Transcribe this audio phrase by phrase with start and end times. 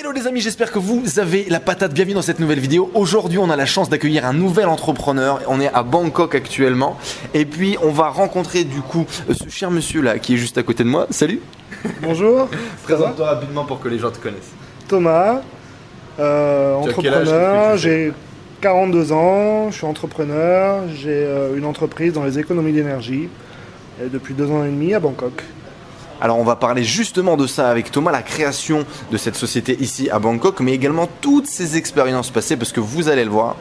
[0.00, 1.92] Hello les amis, j'espère que vous avez la patate.
[1.92, 2.88] Bienvenue dans cette nouvelle vidéo.
[2.94, 5.40] Aujourd'hui, on a la chance d'accueillir un nouvel entrepreneur.
[5.48, 6.96] On est à Bangkok actuellement.
[7.34, 10.62] Et puis, on va rencontrer du coup ce cher monsieur là qui est juste à
[10.62, 11.08] côté de moi.
[11.10, 11.40] Salut
[12.00, 12.48] Bonjour,
[12.84, 14.52] Présente-toi rapidement pour que les gens te connaissent.
[14.86, 15.40] Thomas,
[16.20, 17.76] euh, Tu entrepreneur.
[17.76, 18.12] J'ai
[18.60, 20.84] 42 ans, je suis entrepreneur.
[20.94, 23.28] J'ai euh, une entreprise dans les économies d'énergie
[24.00, 25.42] depuis deux ans et demi à Bangkok.
[26.20, 30.10] Alors on va parler justement de ça avec Thomas, la création de cette société ici
[30.10, 33.56] à Bangkok, mais également toutes ses expériences passées, parce que vous allez le voir,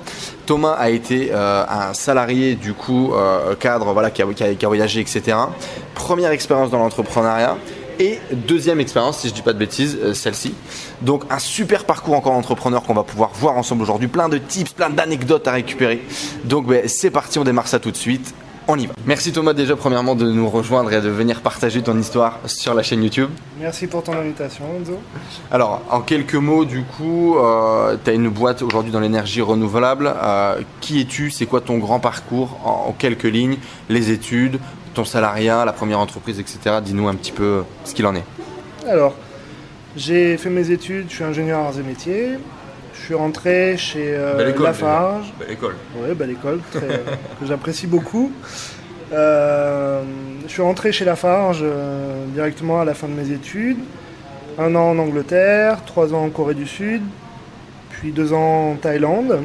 [0.48, 5.38] Thomas a été euh, un salarié du coup euh, cadre, voilà, qui a, voyagé, etc.
[5.94, 7.58] Première expérience dans l'entrepreneuriat.
[8.00, 10.54] Et deuxième expérience, si je dis pas de bêtises, euh, celle-ci.
[11.02, 14.08] Donc un super parcours encore d'entrepreneur qu'on va pouvoir voir ensemble aujourd'hui.
[14.08, 16.04] Plein de tips, plein d'anecdotes à récupérer.
[16.44, 18.36] Donc ben, c'est parti, on démarre ça tout de suite.
[18.70, 18.94] On y va.
[19.06, 22.84] Merci Thomas déjà premièrement de nous rejoindre et de venir partager ton histoire sur la
[22.84, 23.30] chaîne YouTube.
[23.62, 25.00] Merci pour ton invitation, Enzo.
[25.52, 27.38] Alors en quelques mots du coup,
[28.04, 30.14] tu as une boîte aujourd'hui dans l'énergie renouvelable.
[30.22, 31.32] Euh, qui es-tu?
[31.32, 33.58] C'est quoi ton grand parcours en, en quelques lignes?
[33.88, 34.60] Les études,
[34.94, 36.80] ton salariat, la première entreprise, etc.
[36.84, 38.26] Dis-nous un petit peu ce qu'il en est.
[38.86, 39.14] Alors,
[39.96, 42.32] j'ai fait mes études, je suis ingénieur arts et métiers.
[43.00, 45.34] Je suis rentré chez euh, Lafarge.
[45.40, 45.76] Belle école.
[45.96, 46.82] Oui, belle école, très-
[47.40, 48.32] que j'apprécie beaucoup.
[49.14, 50.02] Euh,
[50.46, 53.78] je suis rentré chez Lafarge euh, directement à la fin de mes études.
[54.60, 57.02] Un an en Angleterre, trois ans en Corée du Sud,
[57.92, 59.40] puis deux ans en Thaïlande,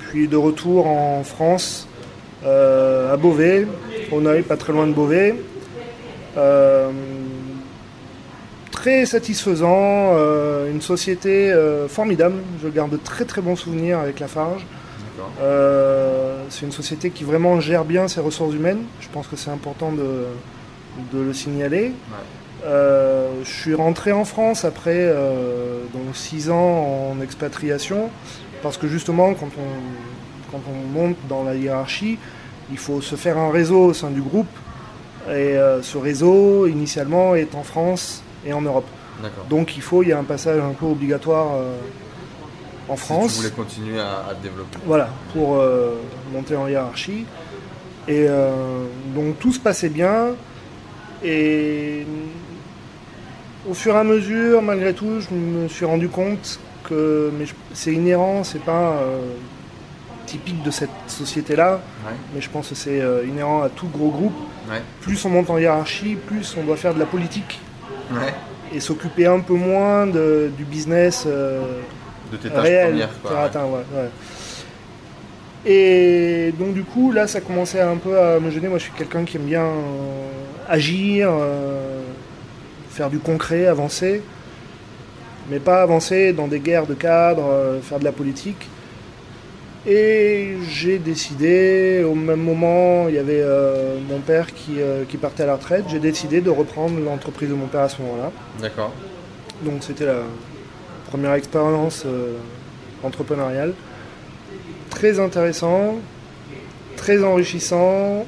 [0.00, 1.86] puis de retour en France,
[2.44, 3.66] euh, à Beauvais,
[4.12, 5.34] au Neuil, pas très loin de Beauvais.
[8.84, 12.34] Très satisfaisant, euh, une société euh, formidable.
[12.62, 14.66] Je garde de très très bons souvenirs avec Lafarge.
[15.40, 18.82] Euh, c'est une société qui vraiment gère bien ses ressources humaines.
[19.00, 20.26] Je pense que c'est important de,
[21.14, 21.92] de le signaler.
[22.62, 25.10] Je suis rentré en France après
[25.94, 28.10] donc six ans en expatriation
[28.62, 32.18] parce que justement quand on, quand on monte dans la hiérarchie,
[32.70, 34.54] il faut se faire un réseau au sein du groupe
[35.28, 38.86] et euh, ce réseau initialement est en France et en Europe.
[39.48, 41.76] Donc il faut, il y a un passage un peu obligatoire euh,
[42.88, 43.32] en France.
[43.32, 44.78] Si tu voulais continuer à, développer.
[44.84, 45.94] Voilà, pour euh,
[46.32, 47.26] monter en hiérarchie.
[48.06, 50.34] Et euh, donc tout se passait bien.
[51.22, 52.06] Et
[53.68, 57.32] au fur et à mesure, malgré tout, je me suis rendu compte que
[57.72, 59.00] c'est inhérent, c'est pas
[60.26, 62.12] typique de cette société-là, Ouais.
[62.34, 64.34] mais je pense que c'est inhérent à tout gros groupe.
[64.68, 64.82] Ouais.
[65.00, 67.58] Plus on monte en hiérarchie, plus on doit faire de la politique
[68.12, 68.34] Ouais.
[68.74, 71.24] et s'occuper un peu moins de- du business.
[71.26, 71.62] euh,
[72.32, 73.10] De tes tâches réel, premières.
[73.22, 73.30] Quoi,
[73.64, 74.10] ouais.
[75.66, 78.68] Et donc du coup, là, ça commençait un peu à me gêner.
[78.68, 80.28] Moi, je suis quelqu'un qui aime bien euh,
[80.68, 82.02] agir, euh,
[82.90, 84.22] faire du concret, avancer,
[85.50, 88.68] mais pas avancer dans des guerres de cadres, euh, faire de la politique.
[89.86, 95.18] Et j'ai décidé, au même moment, il y avait euh, mon père qui, euh, qui
[95.18, 98.32] partait à la retraite, j'ai décidé de reprendre l'entreprise de mon père à ce moment-là.
[98.62, 98.92] D'accord.
[99.62, 100.22] Donc c'était la
[101.10, 102.32] première expérience euh,
[103.02, 103.74] entrepreneuriale.
[104.88, 105.96] Très intéressant,
[106.96, 108.24] très enrichissant.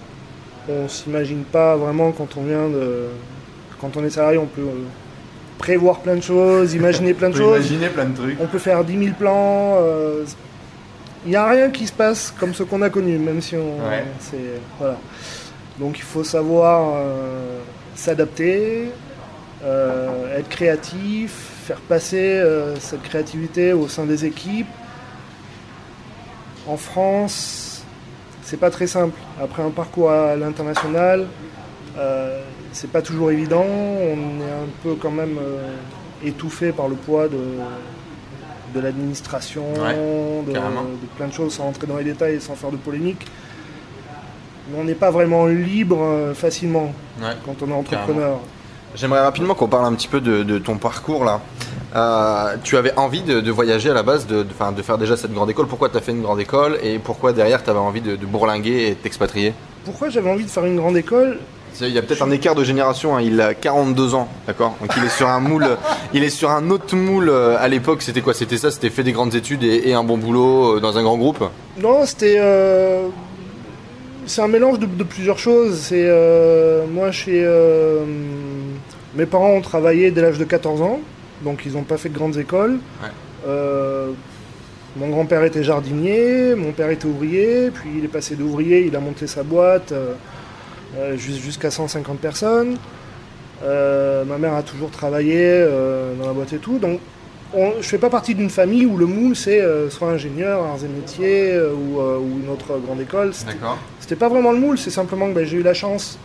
[0.69, 3.05] On s'imagine pas vraiment quand on vient de.
[3.81, 4.85] Quand on est salarié, on peut euh,
[5.59, 7.67] prévoir plein de choses, imaginer plein de Tu peux choses.
[7.71, 8.37] imaginer plein de trucs.
[8.41, 9.79] On peut faire 10 000 plans.
[11.27, 13.79] Il n'y a rien qui se passe comme ce qu'on a connu, même si on.
[13.89, 14.05] Ouais.
[14.21, 14.97] c'est- voilà.
[15.79, 17.59] Donc il faut savoir euh,
[17.97, 18.91] s'adapter,
[19.65, 21.33] euh, être créatif,
[21.67, 24.69] faire passer euh, cette créativité au sein des équipes.
[26.69, 27.83] En France,
[28.43, 29.19] c'est pas très simple.
[29.43, 31.27] Après un parcours à l'international,
[32.73, 33.65] c'est pas toujours évident.
[33.67, 35.39] On est un peu quand même
[36.25, 37.39] étouffé par le poids de,
[38.75, 39.95] de l'administration, Ouais,
[40.47, 40.53] de,
[41.17, 43.27] plein de choses, sans rentrer dans les détails et sans faire de polémique.
[44.71, 47.29] Mais on n'est pas vraiment libre euh, facilement Ouais.
[47.45, 48.39] quand on est entrepreneur.
[48.95, 51.41] J'aimerais rapidement qu'on parle un petit peu de, de ton parcours là.
[51.95, 54.99] Euh, tu avais envie de, de voyager à la base, de, de, enfin, de faire
[54.99, 55.67] déjà cette grande école.
[55.67, 58.27] Pourquoi tu as fait une grande école et pourquoi derrière tu avais envie de, de
[58.27, 59.53] bourlinguer et de t'expatrier?
[59.85, 61.39] Pourquoi j'avais envie de faire une grande école?
[61.81, 63.17] Il y a peut-être un écart de génération.
[63.17, 63.21] hein.
[63.23, 64.75] Il a 42 ans, d'accord?
[64.81, 65.67] Donc il est sur un moule.
[66.15, 67.29] il est sur un autre moule.
[67.29, 68.35] euh, À l'époque, c'était quoi?
[68.35, 68.71] C'était ça?
[68.71, 71.45] C'était fait des grandes études et, et un bon boulot euh, dans un grand groupe?
[71.79, 72.37] Non, c'était.
[72.39, 73.09] euh,
[74.27, 75.79] c'est un mélange de, plusieurs choses.
[75.79, 76.11] C'est
[76.91, 77.47] moi chez
[79.15, 80.99] mes parents ont travaillé dès l'âge de 14 ans,
[81.43, 82.79] donc ils n'ont pas fait de grandes écoles.
[84.97, 89.01] mon grand-père était jardinier, mon père était ouvrier, puis il est passé d'ouvrier, il a
[89.01, 89.93] monté sa boîte
[91.17, 92.77] jusqu'à 150 personnes.
[93.63, 95.67] ma mère a toujours travaillé
[96.19, 97.01] dans la boîte et tout, donc
[97.55, 100.85] je ne fais pas partie d'une famille où le moule c'est euh, soit ingénieur, arts
[100.85, 103.33] et métiers euh, euh, ou, une autre grande école.
[104.01, 106.19] C'était pas vraiment le moule, c'est simplement que ben, j'ai eu la chance.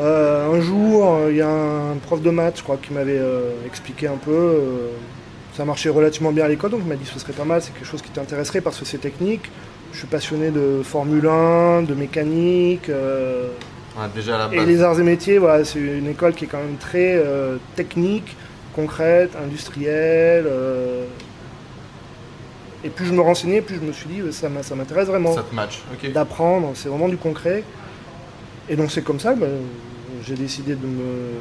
[0.00, 3.20] un jour, il y a un prof de maths, je crois, qui m'avait
[3.66, 4.58] expliqué un peu.
[5.56, 7.60] ça marchait relativement bien à l'école, donc il m'a dit que ce serait pas mal,
[7.62, 9.50] c'est quelque chose qui t'intéresserait parce que c'est technique.
[9.92, 12.90] Je suis passionné de Formule 1, de mécanique.
[14.14, 17.22] déjà Et les arts et métiers, voilà, c'est une école qui est quand même très
[17.76, 18.36] technique
[18.74, 20.46] concrète, industrielle.
[20.46, 21.04] Euh,
[22.84, 25.34] et plus je me renseignais, plus je me suis dit, ça, ça m'intéresse vraiment.
[25.34, 27.62] Ça te match, D'apprendre, c'est vraiment du concret.
[28.68, 29.50] Et donc c'est comme ça, ben,
[30.24, 31.32] j'ai décidé de me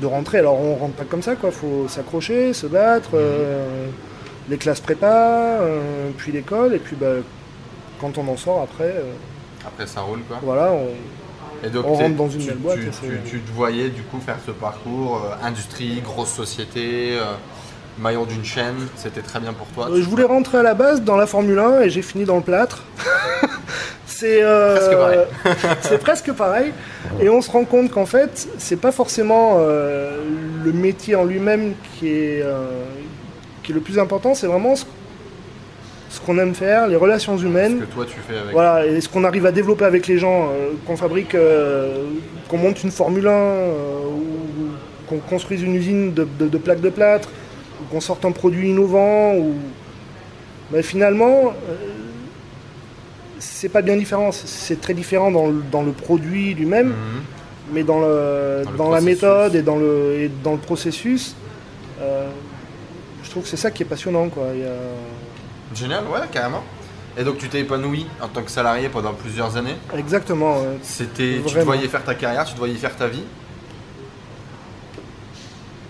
[0.00, 0.38] de rentrer.
[0.38, 1.50] Alors on rentre pas comme ça, quoi.
[1.52, 3.92] Faut s'accrocher, se battre, mhm.
[4.46, 7.22] Euh, les classes prépa, euh, puis l'école, et puis ben,
[8.00, 8.94] quand on en sort après.
[9.66, 10.38] après ça roule, quoi.
[10.42, 10.88] Voilà, on,
[11.64, 12.78] et donc, on rentre dans une belle boîte.
[13.26, 17.24] Tu, te voyais du coup faire ce parcours, euh, industrie, grosse société, euh,
[17.98, 19.88] maillon d'une chaîne, c'était très bien pour toi.
[19.90, 22.36] Euh, je voulais rentrer à la base dans la Formule 1 et j'ai fini dans
[22.36, 22.84] le plâtre.
[24.06, 25.20] c'est presque pareil.
[25.80, 26.72] c'est presque pareil.
[27.20, 32.08] Et on se rend compte qu'en fait, c'est pas forcément le métier en lui-même qui
[32.08, 32.44] est,
[33.64, 34.84] qui est le plus important, c'est vraiment ce
[36.14, 37.80] ce qu'on aime faire, les relations humaines.
[37.80, 38.52] Ce que toi tu fais avec.
[38.52, 42.04] Voilà, et ce qu'on arrive à développer avec les gens, euh, qu'on fabrique, euh,
[42.48, 47.28] qu'on monte une Formule 1, euh, ou qu'on construise une usine de, plaques de plâtre,
[47.80, 49.54] ou qu'on sorte un produit innovant, ou.
[50.72, 51.52] Mais finalement,
[53.38, 54.30] c'est pas bien différent.
[54.32, 56.94] C'est très différent dans le, produit lui-même, mhm.
[57.72, 61.34] mais dans, le, dans, la méthode et dans le, et dans le processus.
[63.24, 64.28] Je trouve que c'est ça qui est passionnant.
[64.28, 64.48] Quoi.
[64.54, 65.74] Il y a...
[65.74, 66.62] Génial, ouais, carrément.
[67.16, 70.56] Et donc tu t'es épanoui en tant que salarié pendant plusieurs années Exactement.
[70.82, 73.22] C'était, tu te voyais faire ta carrière, tu te voyais faire ta vie?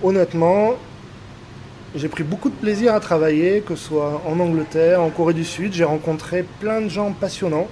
[0.02, 0.74] Honnêtement,
[1.94, 5.44] j'ai pris beaucoup de plaisir à travailler, que ce soit en Angleterre, en Corée du
[5.44, 5.72] Sud.
[5.72, 7.68] J'ai rencontré plein de gens passionnants,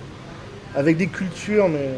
[0.75, 1.91] avec des cultures mais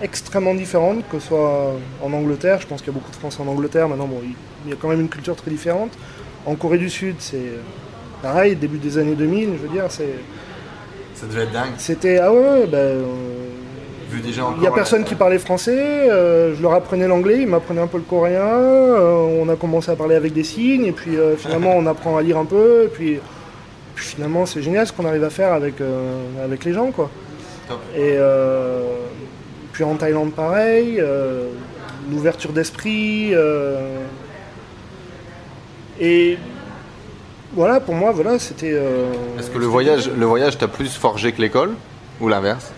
[0.00, 3.42] extrêmement différentes, que ce soit en Angleterre, je pense qu'il y a beaucoup de Français
[3.42, 4.20] en Angleterre, maintenant bon,
[4.64, 5.92] il y a quand même une culture très différente.
[6.46, 7.52] En Corée du Sud, c'est
[8.24, 10.14] pareil, début des années 2000, je veux dire, c'est.
[11.14, 11.72] Ça devait être dingue.
[11.78, 12.18] C'était.
[12.18, 12.78] Ah ouais, ben.
[12.78, 13.02] Euh,
[14.10, 17.46] Vu déjà Il n'y a personne qui parlait français, euh, je leur apprenais l'anglais, ils
[17.46, 20.92] m'apprenaient un peu le coréen, euh, on a commencé à parler avec des signes, et
[20.92, 23.18] puis finalement on apprend à lire un peu, et puis,
[23.96, 25.76] finalement c'est génial ce qu'on arrive à faire avec,
[26.42, 27.10] avec les gens, quoi.
[27.96, 28.18] Et
[29.72, 31.02] puis en Thaïlande pareil,
[32.10, 33.32] l'ouverture d'esprit.
[36.00, 36.38] Et
[37.54, 38.72] voilà, pour moi, voilà, c'était.
[38.72, 41.74] Euh, Est-ce que le voyage, le voyage t'a plus forgé que l'école
[42.20, 42.72] ou l'inverse?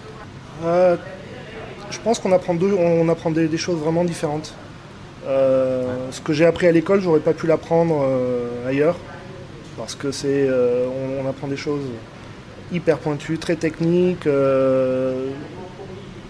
[0.65, 0.97] Euh,
[1.91, 4.55] Je pense qu'on apprend, on apprend des, choses vraiment différentes.
[5.27, 8.07] Euh, ce que j'ai appris à l'école, j'aurais pas pu l'apprendre
[8.67, 8.97] ailleurs,
[9.79, 10.49] parce que c'est,
[11.23, 11.85] on, apprend des choses
[12.71, 14.29] hyper pointues, très techniques.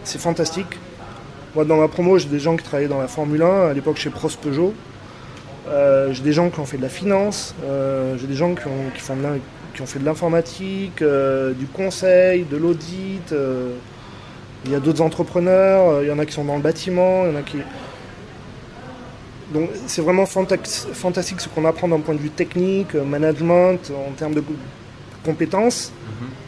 [0.05, 0.79] c'est fantastique.
[1.55, 3.97] Moi, dans ma promo, j'ai des gens qui travaillaient dans la Formule 1 à l'époque
[3.97, 4.75] chez Prost Peugeot.
[5.68, 8.66] Euh, j'ai des gens qui ont fait de la finance, euh, j'ai des gens qui
[8.66, 9.16] ont, font
[9.75, 13.35] qui ont fait de l'informatique, euh, du conseil, de l'audit.
[14.64, 17.32] il y a d'autres entrepreneurs, il y en a qui sont dans le bâtiment, il
[17.32, 17.58] y en a qui.
[19.52, 24.35] Donc c'est vraiment fantastique ce qu'on apprend d'un point de vue technique, management, en termes
[24.35, 24.42] de
[25.25, 25.92] compétences.
[26.20, 26.46] Mhm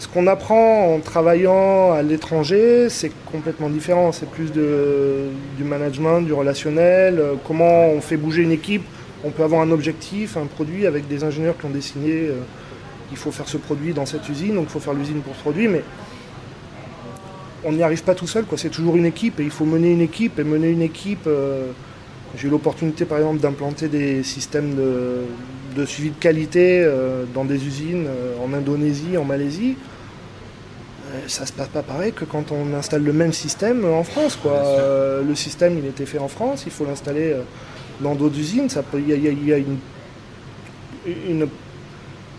[0.00, 4.12] ce qu'on apprend en travaillant à l'étranger, c'est complètement différent.
[4.12, 8.82] C'est plus du management, du relationnel, euh, comment on fait bouger une équipe.
[9.24, 12.38] On peut avoir un objectif, un produit avec des ingénieurs qui ont dessiné, euh,
[13.10, 15.40] il faut faire ce produit dans cette usine, donc il faut faire l'usine pour ce
[15.40, 15.82] produit, mais
[17.62, 18.46] on n'y arrive pas tout seul.
[18.56, 21.26] C'est toujours une équipe et il faut mener une équipe et mener une équipe.
[21.26, 21.72] Euh,
[22.38, 24.76] j'ai eu l'opportunité par exemple d'implanter des systèmes
[25.76, 26.88] de, suivi de qualité
[27.34, 28.06] dans des usines
[28.40, 29.74] en Indonésie, en Malaisie.
[31.10, 34.36] Euh, ça se passe pas pareil que quand on installe le même système en France.
[34.36, 34.52] Quoi.
[34.52, 37.42] Euh, le système, il était fait en France, il faut l'installer euh,
[38.00, 38.68] dans d'autres usines.
[38.94, 41.48] Il y, a, une,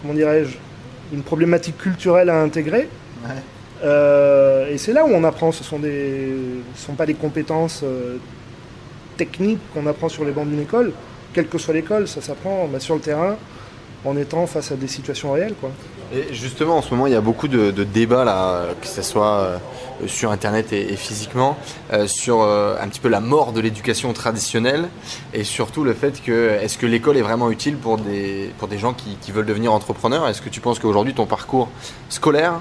[0.02, 0.58] comment dirais-je,
[1.14, 2.88] une problématique culturelle à intégrer.
[3.84, 5.52] et c'est là où on apprend.
[5.52, 6.34] Ce sont des,
[6.76, 7.84] sont pas des compétences
[9.18, 10.94] techniques qu'on apprend sur les bancs d'une école.
[11.34, 13.38] Quelle que soit l'école, ça s'apprend bah, sur le terrain.
[14.04, 15.56] en étant face à des situations réelles.
[15.60, 15.72] Quoi.
[16.14, 19.40] Et justement, en ce moment, il y a beaucoup de, débats, là, que ce soit
[19.40, 19.58] euh,
[20.08, 21.58] sur Internet et, physiquement,
[21.94, 24.90] euh, sur euh, un petit peu la mort de l'éducation traditionnelle
[25.34, 29.16] et surtout le fait que est-ce que l'école est vraiment utile pour des, gens qui,
[29.22, 30.28] qui veulent devenir entrepreneurs?
[30.28, 31.70] Est-ce que tu penses qu'aujourd'hui, ton parcours
[32.10, 32.60] scolaire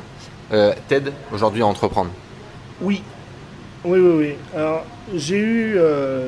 [0.88, 2.10] t'aide aujourd'hui à entreprendre?
[2.80, 3.02] Oui.
[3.84, 4.34] Oui, oui, oui.
[4.54, 5.78] Alors, j'ai eu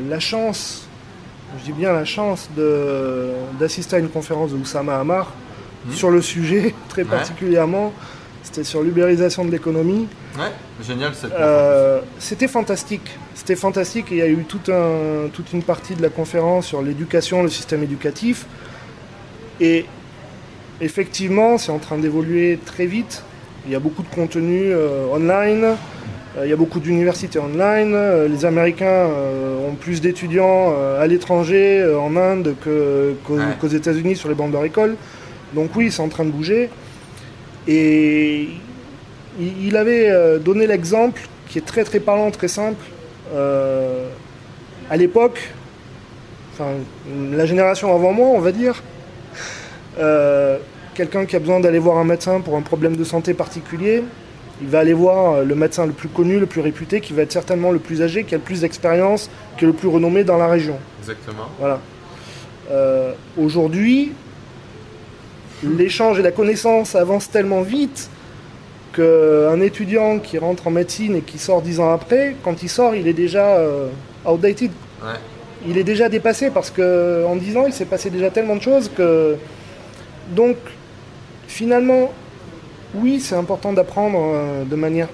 [0.09, 0.87] la chance
[1.59, 2.49] je dis bien la chance
[3.61, 5.33] d'assister à une conférence de Oussama Hamar
[5.87, 5.93] hmm.
[5.93, 7.93] sur le sujet, très particulièrement.
[8.43, 10.09] C'était sur l'ubérisation de l'économie.
[10.37, 10.51] Ouais,
[10.85, 13.09] génial cette euh, C'était fantastique.
[13.35, 14.07] C'était fantastique.
[14.11, 17.49] il y a eu tout un, toute une partie de la conférence sur l'éducation, le
[17.49, 18.47] système éducatif.
[19.61, 19.87] Et
[20.81, 23.23] effectivement, c'est en train d'évoluer très vite.
[23.67, 25.77] Il y a beaucoup de contenu euh, online.
[26.37, 27.93] Euh, il y a beaucoup d'universités online.
[27.95, 34.35] Euh, les Américains euh, ont plus d'étudiants à l'étranger, en Inde, qu'aux États-Unis sur les
[34.35, 34.97] bancs de leur école.
[35.55, 36.71] Donc oui, c'est en train de bouger.
[37.69, 38.49] Et
[39.41, 42.85] il avait donné l'exemple qui est très très parlant, très simple.
[44.91, 45.53] à l'époque,
[46.53, 46.71] enfin
[47.33, 48.83] la génération avant moi, on va dire,
[50.95, 54.03] quelqu'un qui a besoin d'aller voir un médecin pour un problème de santé particulier,
[54.61, 57.23] il va aller voir euh, le médecin le plus connu, le plus réputé, qui va
[57.23, 60.25] être certainement le plus âgé, qui a le plus d'expérience, qui est le plus renommé
[60.25, 60.77] dans la région.
[61.01, 61.49] Exactement.
[61.59, 61.81] Voilà.
[62.71, 64.13] Euh, aujourd'hui,
[65.63, 68.11] l'échange et la connaissance avancent tellement vite
[68.93, 72.95] qu'un étudiant qui rentre en médecine et qui sort dix ans après, quand il sort,
[72.95, 73.89] il est déjà euh,
[74.27, 74.71] outdated.
[75.67, 78.91] Il est déjà dépassé parce qu'en dix ans, il s'est passé déjà tellement de choses
[78.95, 79.37] que.
[80.31, 80.57] Donc,
[81.47, 82.13] finalement,
[82.95, 85.09] oui, c'est important d'apprendre euh, de manière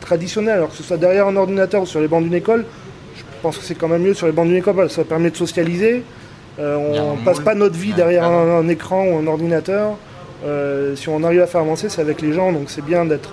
[0.00, 2.64] traditionnelle, alors que ce soit derrière un ordinateur ou sur les bancs d'une école.
[3.16, 5.36] Je pense que c'est quand même mieux sur les bancs d'une école, ça permet de
[5.36, 6.02] socialiser.
[6.58, 9.96] Euh, on ne passe pas notre vie derrière un, écran ou un ordinateur.
[10.44, 13.32] Euh, si on arrive à faire avancer, c'est avec les gens, donc c'est bien d'être.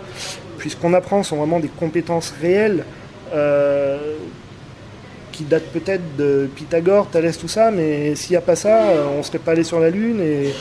[0.57, 2.83] Puisqu'on apprend, sont vraiment des compétences réelles
[5.31, 8.81] qui datent peut-être de Pythagore, Thalès, tout ça, mais s'il n'y a pas ça,
[9.15, 10.53] on ne serait pas allé sur la Lune et,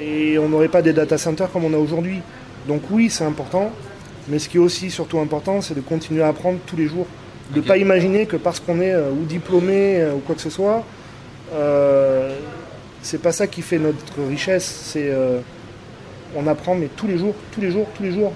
[0.00, 2.22] et on n'aurait pas des data centers comme on a aujourd'hui.
[2.66, 3.70] Donc oui, c'est important,
[4.28, 7.06] mais ce qui est aussi surtout important, c'est de continuer à apprendre tous les jours.
[7.54, 10.40] De ne pas imaginer que parce qu'on est euh, ou diplômé euh, ou quoi que
[10.40, 10.84] ce soit,
[11.52, 12.36] euh,
[13.02, 14.64] c'est pas ça qui fait notre richesse.
[14.92, 15.12] C'est
[16.36, 18.32] on apprend, mais tous les jours, tous les jours, tous les jours.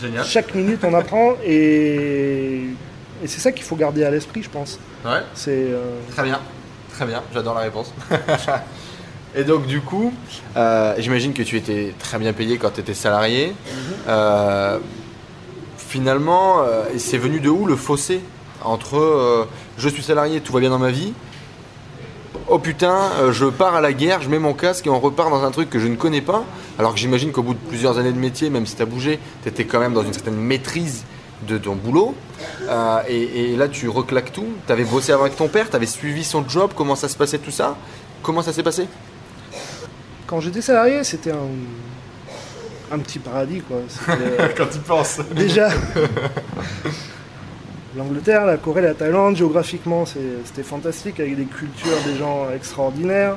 [0.00, 0.24] Génial.
[0.24, 2.64] Chaque minute, on apprend et,
[3.22, 4.78] et c'est ça qu'il faut garder à l'esprit, je pense.
[5.04, 5.20] Ouais.
[5.34, 5.68] C'est
[6.10, 6.40] très bien,
[6.92, 7.22] très bien.
[7.32, 7.92] J'adore la réponse.
[9.34, 10.12] Et donc du coup,
[10.56, 13.48] euh, j'imagine que tu étais très bien payé quand tu étais salarié.
[13.48, 13.94] Mhm.
[14.08, 14.78] Euh,
[15.76, 18.20] finalement, euh, c'est venu de où le fossé
[18.62, 19.46] entre
[19.78, 21.14] je suis salarié, tout va bien dans ma vie,
[22.50, 22.98] oh putain,
[23.32, 25.70] je pars à la guerre, je mets mon casque et on repart dans un truc
[25.70, 26.44] que je ne connais pas.
[26.78, 29.18] Alors que j'imagine qu'au bout de plusieurs années de métier, même si tu as bougé,
[29.42, 31.04] tu étais quand même dans une certaine maîtrise
[31.46, 32.14] de ton boulot.
[33.08, 34.46] et, et, là, tu reclaques tout.
[34.66, 37.38] Tu avais bossé avec ton père, tu avais suivi son job, comment ça se passait
[37.38, 37.76] tout ça?
[38.22, 38.86] Comment ça s'est passé?
[40.26, 41.48] Quand j'étais salarié, c'était un,
[42.92, 43.78] un petit paradis, quoi.
[44.56, 45.20] quand tu penses.
[45.34, 45.70] Déjà,
[47.96, 53.36] l'Angleterre, la Corée, la Thaïlande, géographiquement, c'était fantastique, avec des cultures, des gens extraordinaires.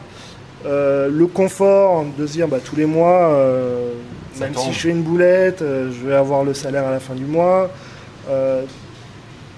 [0.66, 3.92] Euh, le confort de se dire bah, tous les mois, euh,
[4.40, 7.16] même si je fais une boulette, euh, je vais avoir le salaire à la fin
[7.16, 7.70] du mois.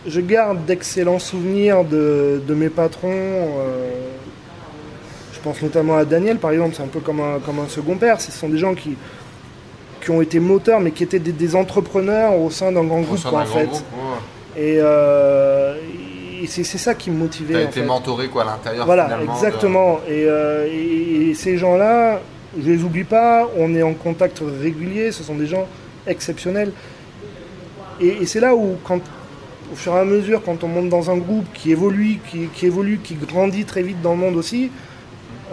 [0.07, 3.49] je garde d'excellents souvenirs de, de, mes patrons
[5.45, 8.19] pense notamment à Daniel, par exemple, c'est un peu comme un, comme un second père.
[8.19, 8.97] Ce sont des gens qui,
[10.01, 13.45] qui ont été moteurs, mais qui étaient des, entrepreneurs au sein d'un grand groupe, en
[13.45, 13.69] fait.
[14.57, 15.75] Et, euh,
[16.47, 17.53] c'est ça qui me motivait.
[17.53, 18.85] Tu as été mentoré quoi, à l'intérieur.
[18.85, 19.99] Voilà, exactement.
[20.09, 22.21] Euh, et, ces gens-là,
[22.57, 25.67] je les oublie pas, on est en contact régulier, ce sont des gens
[26.07, 26.71] exceptionnels.
[27.99, 29.01] Et, c'est là où, quand,
[29.71, 32.67] au fur et à mesure, quand on monte dans un groupe qui évolue, qui, qui
[32.67, 34.71] évolue, qui grandit très vite dans le monde aussi,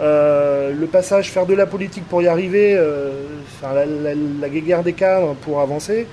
[0.01, 3.27] euh, le passage, faire de la politique pour y arriver, euh,
[3.59, 6.07] faire la, guerre des cadres pour avancer,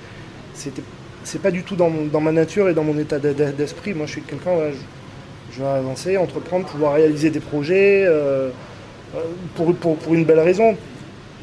[0.53, 0.83] c'était,
[1.23, 3.93] c'est pas du tout dans, ma nature et dans mon état d'esprit.
[3.93, 4.51] Moi, je suis quelqu'un,
[5.51, 8.49] je, vais avancer, entreprendre, pouvoir réaliser des projets euh,
[9.55, 10.75] pour, pour, une belle raison.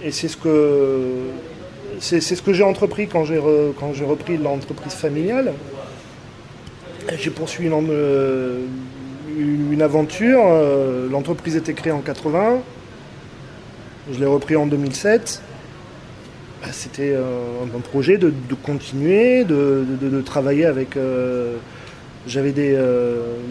[0.03, 1.01] Et c'est ce que,
[2.01, 3.41] c'est, ce que j'ai entrepris quand j'ai,
[3.79, 5.53] quand j'ai repris l'entreprise familiale.
[7.19, 8.69] J'ai poursuivi une,
[9.73, 10.41] une aventure.
[10.45, 12.59] Euh, l'entreprise était créée en 80.
[14.13, 15.43] Je l'ai repris en 2007.
[16.61, 20.97] Bah, c'était euh, un projet de, continuer, de, travailler avec.
[20.97, 21.57] Euh,
[22.27, 22.77] j'avais des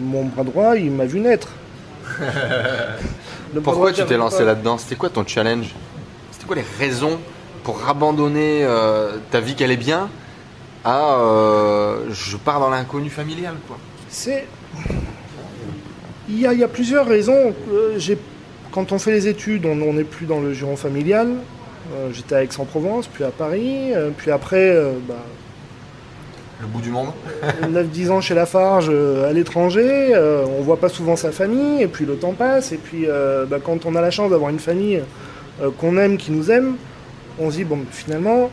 [0.00, 1.48] mon bras droit, il m'a vu naître.
[3.64, 4.78] Pourquoi tu t'es lancé là-dedans?
[4.78, 5.74] C'était quoi ton challenge?
[6.46, 7.18] Quoi les raisons
[7.62, 8.66] pour abandonner
[9.30, 10.08] ta vie qu'elle est bien
[10.82, 11.18] à
[12.10, 13.76] je pars dans l'inconnu familial quoi?
[14.08, 14.46] C'est.
[16.30, 17.54] Il y, a, il y, a, plusieurs raisons.
[18.70, 21.28] Quand on fait les études, on n'est plus dans le giron familial.
[22.12, 24.74] J'étais à Aix-en-Provence, puis à Paris, puis après,
[25.08, 25.16] bah,
[26.60, 27.12] le bout du monde
[27.62, 31.86] 9-10 ans chez Lafarge euh, à l'étranger, euh, on voit pas souvent sa famille, et
[31.86, 34.58] puis le temps passe, et puis euh, bah, quand on a la chance d'avoir une
[34.58, 35.00] famille
[35.78, 36.76] qu'on aime, qui nous aime,
[37.38, 38.50] on se dit, bon, finalement,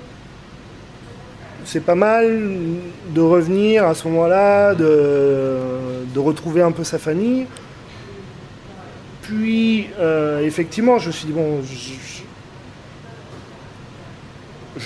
[1.63, 2.41] c'est pas mal
[3.09, 5.57] de revenir à ce moment-là, de,
[6.13, 7.45] de, retrouver un peu sa famille.
[9.21, 9.87] Puis,
[10.43, 11.75] effectivement, je me suis dit, bon, je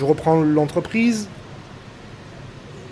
[0.03, 1.27] reprends l'entreprise,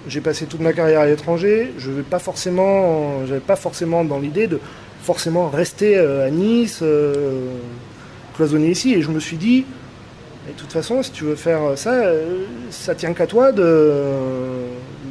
[0.07, 1.73] j'ai passé toute ma carrière à l'étranger.
[1.77, 4.59] Je vais pas forcément, j'avais pas forcément dans l'idée de
[5.01, 7.51] forcément rester euh, à Nice, euh,
[8.35, 8.93] cloisonner ici.
[8.93, 9.65] Et je me suis dit,
[10.47, 14.03] de toute façon, si tu veux faire ça, euh, ça tient qu'à toi de,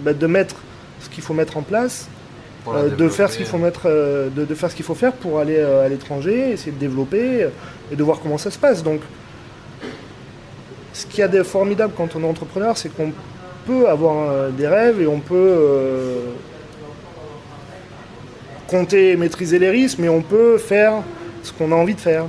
[0.03, 0.57] bah, de mettre
[1.01, 2.09] ce qu'il faut mettre en place,
[2.99, 5.89] de faire ce qu'il faut mettre, de, faire ce qu'il faut faire pour aller à
[5.89, 7.49] l'étranger, essayer de développer
[7.93, 8.83] et de voir comment ça se passe.
[8.83, 9.03] Donc,
[10.97, 13.13] ce qu'il y a de formidable quand on est entrepreneur, c'est qu'on
[13.67, 16.21] peut avoir euh, des rêves et on peut euh,
[18.67, 21.03] compter et maîtriser les risques, mais on peut faire
[21.43, 22.25] ce qu'on a envie de faire.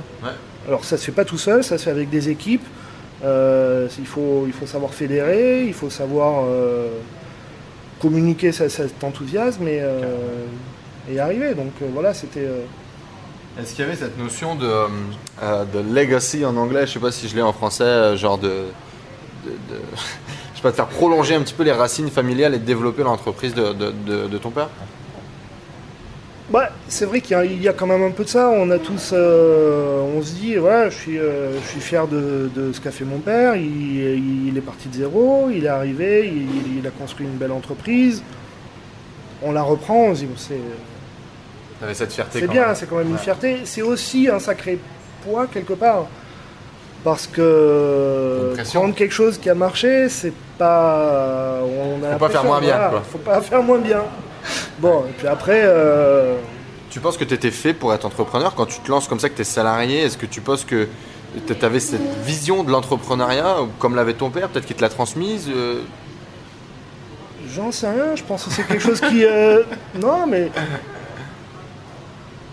[0.66, 2.66] Alors ça se fait pas tout seul, ça se fait avec des équipes.
[3.24, 6.44] Euh, il, faut, il faut savoir fédérer, il faut savoir
[8.00, 9.82] communiquer cet enthousiasme et,
[11.10, 11.54] y arriver.
[11.54, 12.46] Donc voilà, c'était.
[13.58, 14.68] Est-ce qu'il y avait cette notion de,
[15.72, 16.86] de legacy en anglais?
[16.86, 18.66] Je sais pas si je l'ai en français, genre de,
[19.44, 19.76] de
[20.58, 24.38] je peux te faire prolonger un petit peu les racines familiales et développer l'entreprise de,
[24.38, 24.68] ton père?
[26.50, 28.48] Bah, c'est vrai qu'il y, a quand même un peu de ça.
[28.48, 32.50] On a tous, euh, on se dit, voilà, je suis, euh, je suis fier de,
[32.72, 33.54] ce qu'a fait mon père.
[33.54, 36.32] Il, est parti de zéro, il est arrivé,
[36.76, 38.22] il, a construit une belle entreprise.
[39.42, 40.60] On la reprend, on se dit, c'est.
[41.92, 42.40] Cette fierté.
[42.40, 43.60] C'est bien, c'est quand même une fierté.
[43.64, 44.78] C'est aussi un sacré
[45.24, 46.06] poids quelque part.
[47.04, 51.60] Parce que prendre quelque chose qui a marché, c'est pas.
[51.62, 52.90] On a faut pas faire moins bien.
[53.10, 54.02] Faut pas faire moins bien.
[54.78, 55.62] Bon, et puis après.
[55.64, 56.36] Euh,
[56.90, 59.28] tu penses que tu étais fait pour être entrepreneur quand tu te lances comme ça,
[59.28, 60.02] que tu es salarié?
[60.02, 60.88] Est-ce que tu penses que
[61.46, 65.48] tu avais cette vision de l'entrepreneuriat, comme l'avait ton père Peut-être qu'il te l'a transmise
[65.54, 65.82] euh?
[67.54, 69.24] J'en sais rien, je pense que c'est quelque chose qui.
[69.24, 69.62] Euh,
[70.00, 70.50] non, mais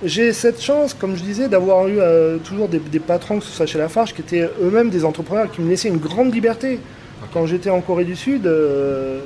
[0.03, 3.65] j'ai cette chance, comme je disais, d'avoir eu euh, toujours des, patrons, que ce soit
[3.65, 6.79] chez Lafarge, qui étaient eux-mêmes des entrepreneurs qui me laissaient une grande liberté.
[7.34, 9.19] Quand j'étais en Corée du Sud, euh,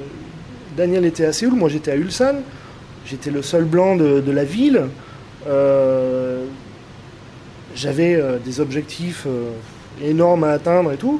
[0.77, 2.36] Daniel était à Séoul, moi j'étais à Ulsan.
[3.05, 4.84] J'étais le seul blanc de, la ville.
[5.47, 6.45] Euh,
[7.75, 9.25] j'avais des objectifs
[10.03, 11.19] énormes à atteindre et tout.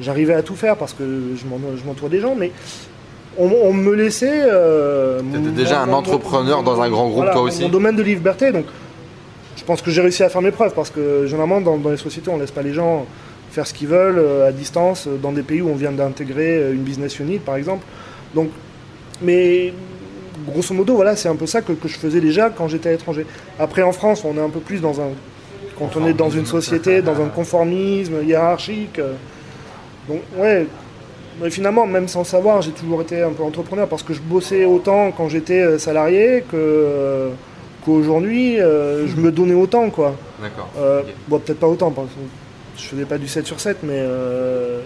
[0.00, 1.04] J'arrivais à tout faire parce que
[1.36, 2.50] je m'entoure des gens, mais
[3.38, 4.42] on, me laissait.
[5.30, 8.50] Tu étais déjà un entrepreneur dans un grand groupe, toi aussi Mon domaine de liberté,
[8.52, 8.64] donc
[9.68, 12.36] pense que j'ai réussi à faire mes preuves parce que généralement dans, les sociétés on
[12.36, 13.04] ne laisse pas les gens
[13.50, 16.56] faire ce qu'ils veulent euh, à distance euh, dans des pays où on vient d'intégrer
[16.56, 17.84] euh, une business unit par exemple.
[18.34, 18.48] Donc,
[19.20, 19.74] mais
[20.46, 23.26] grosso modo voilà c'est un peu ça que, je faisais déjà quand j'étais à l'étranger.
[23.58, 25.10] Après en France on est un peu plus dans un
[25.78, 28.98] quand on est dans une société, dans un conformisme hiérarchique.
[30.08, 30.66] Donc ouais,
[31.40, 34.64] mais finalement, même sans savoir, j'ai toujours été un peu entrepreneur parce que je bossais
[34.64, 37.30] autant quand j'étais salarié que,
[37.88, 40.14] qu'aujourd'hui, euh, je me donnais autant, quoi.
[40.40, 40.68] D'accord.
[40.78, 42.20] Euh, bon, peut-être pas autant, parce que
[42.76, 44.80] je faisais pas du 7 sur 7, mais, euh,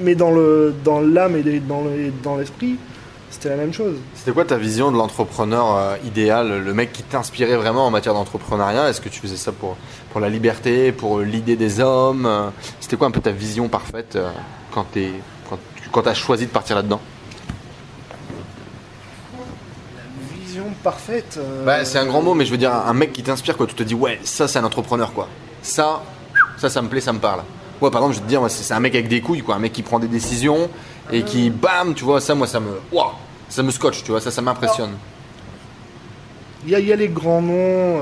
[0.00, 1.84] mais dans, le, dans l'âme et dans,
[2.22, 2.76] dans l'esprit,
[3.30, 3.96] c'était la même chose.
[4.14, 8.88] C'était quoi ta vision de l'entrepreneur idéal, le mec qui t'inspirait vraiment en matière d'entrepreneuriat?
[8.88, 9.76] Est-ce que tu faisais ça pour,
[10.10, 12.50] pour la liberté, pour l'idée des hommes?
[12.80, 14.18] C'était quoi un peu ta vision parfaite
[14.72, 15.10] quand, t'es,
[15.50, 17.00] quand tu quand as choisi de partir là-dedans?
[20.82, 21.38] Parfaite.
[21.38, 23.66] Euh, bah, c'est un grand mot, mais je veux dire, un mec qui t'inspire, quoi.
[23.66, 25.28] Tu te dis, ouais, ça, c'est un entrepreneur, quoi.
[25.62, 26.02] Ça,
[26.56, 27.40] ça, ça me plaît, ça me parle.
[27.80, 29.54] Ouais, par exemple, je vais te dire, c'est un mec avec des couilles, quoi.
[29.56, 30.68] Un mec qui prend des décisions
[31.12, 32.80] et qui, bam, tu vois, ça, moi, ça me.
[32.92, 33.12] Waouh
[33.48, 34.92] Ça me scotche, tu vois, ça, ça m'impressionne.
[36.64, 37.52] Il y, a, y, a les grands noms,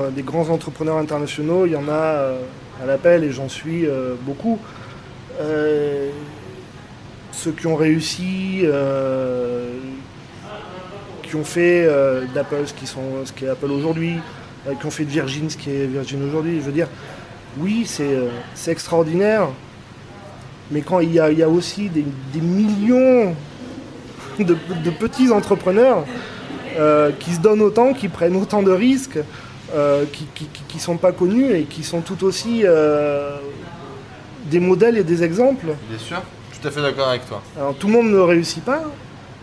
[0.03, 2.41] euh, des grands entrepreneurs internationaux, il y en a euh,
[2.81, 3.87] à l'appel et j'en suis
[4.21, 4.59] beaucoup.
[7.31, 8.65] ceux qui ont réussi,
[11.27, 14.15] qui ont fait euh, d'Apple ce, qui sont, ce qui est Apple aujourd'hui,
[14.67, 16.59] euh, qui ont fait de Virgin ce qui est Virgin aujourd'hui.
[16.59, 16.87] Je veux dire,
[17.57, 18.29] oui, c'est euh,
[18.67, 19.49] extraordinaire,
[20.71, 22.05] mais quand il y a, il y a aussi des,
[22.41, 23.35] millions
[24.39, 26.05] de, petits entrepreneurs
[27.19, 29.17] qui se donnent autant, qui prennent autant de risques,
[30.11, 32.63] qui ne sont pas connus et qui sont tout aussi
[34.45, 35.67] des modèles et des exemples.
[35.89, 36.21] Bien sûr,
[36.59, 37.41] tout à fait d'accord avec toi.
[37.57, 38.83] Alors, tout le monde ne réussit pas,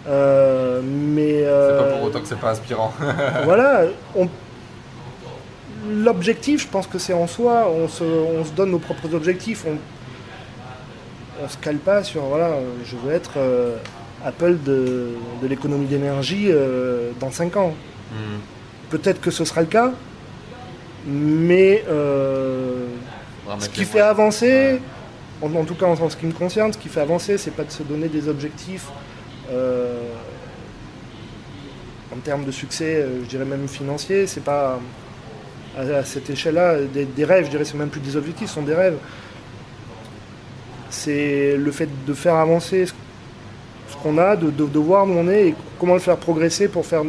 [0.08, 1.40] euh, mais.
[1.40, 2.92] C'est pas pour autant que c'est pas inspirant.
[3.44, 3.84] voilà,
[4.16, 4.28] on-
[5.90, 9.64] l'objectif, je pense que c'est en soi, on se, on se donne nos propres objectifs.
[9.68, 9.76] On,
[11.44, 13.76] on se cale pas sur, voilà, euh, je veux être euh,
[14.24, 15.10] Apple de,
[15.42, 17.74] de l'économie d'énergie euh, dans 5 ans.
[18.12, 18.38] Hmm.
[18.90, 19.90] Peut-être que ce sera le cas,
[21.06, 22.86] mais euh,
[23.58, 24.80] ce qui fait avancer,
[25.42, 27.64] en, en tout cas en, ce qui me concerne, ce qui fait avancer, c'est pas
[27.64, 28.92] de se donner des objectifs euh,
[32.14, 34.78] en termes de succès, euh, je dirais même financier, c'est pas
[35.76, 38.62] à, cette échelle-là des, des rêves, je dirais, c'est même plus des objectifs, ce sont
[38.62, 38.96] des rêves.
[40.90, 42.92] C'est le fait de faire avancer ce,
[43.88, 46.68] ce qu'on a, de, de, de voir où on est et comment le faire progresser
[46.68, 47.02] pour faire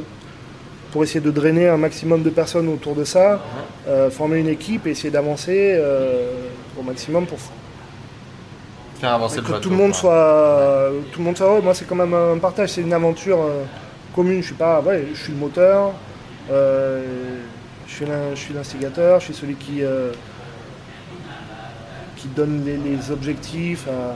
[0.91, 3.43] pour essayer de drainer un maximum de personnes autour de ça,
[3.85, 6.31] euh, former une équipe et essayer d'avancer euh,
[6.79, 7.37] au maximum pour
[9.05, 9.99] Faire avancer le que bateau, tout le monde quoi.
[9.99, 11.61] soit tout le monde soit heureux.
[11.61, 13.63] Moi, c'est quand même un partage, c'est une aventure euh,
[14.15, 14.41] commune.
[14.41, 15.91] Je suis pas, ouais, je suis le moteur,
[16.51, 17.03] euh,
[17.87, 20.11] je suis l'in- je suis l'instigateur, je suis celui qui euh,
[22.17, 24.15] qui donne les, les objectifs à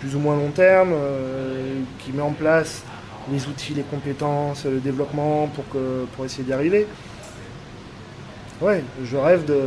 [0.00, 2.82] plus ou moins long terme, euh, qui met en place
[3.30, 6.86] les outils, les compétences, le développement pour que pour essayer d'y arriver.
[8.62, 9.58] Ouais, je rêve de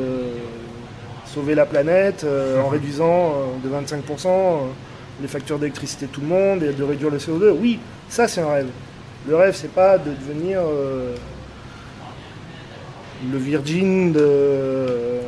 [1.33, 4.57] sauver la planète euh, en réduisant euh, de 25% euh,
[5.21, 7.55] les factures d'électricité de tout le monde et de réduire le CO2.
[7.59, 8.67] Oui, ça c'est un rêve.
[9.27, 10.59] Le rêve, c'est pas de devenir
[13.31, 15.19] le Virgin de,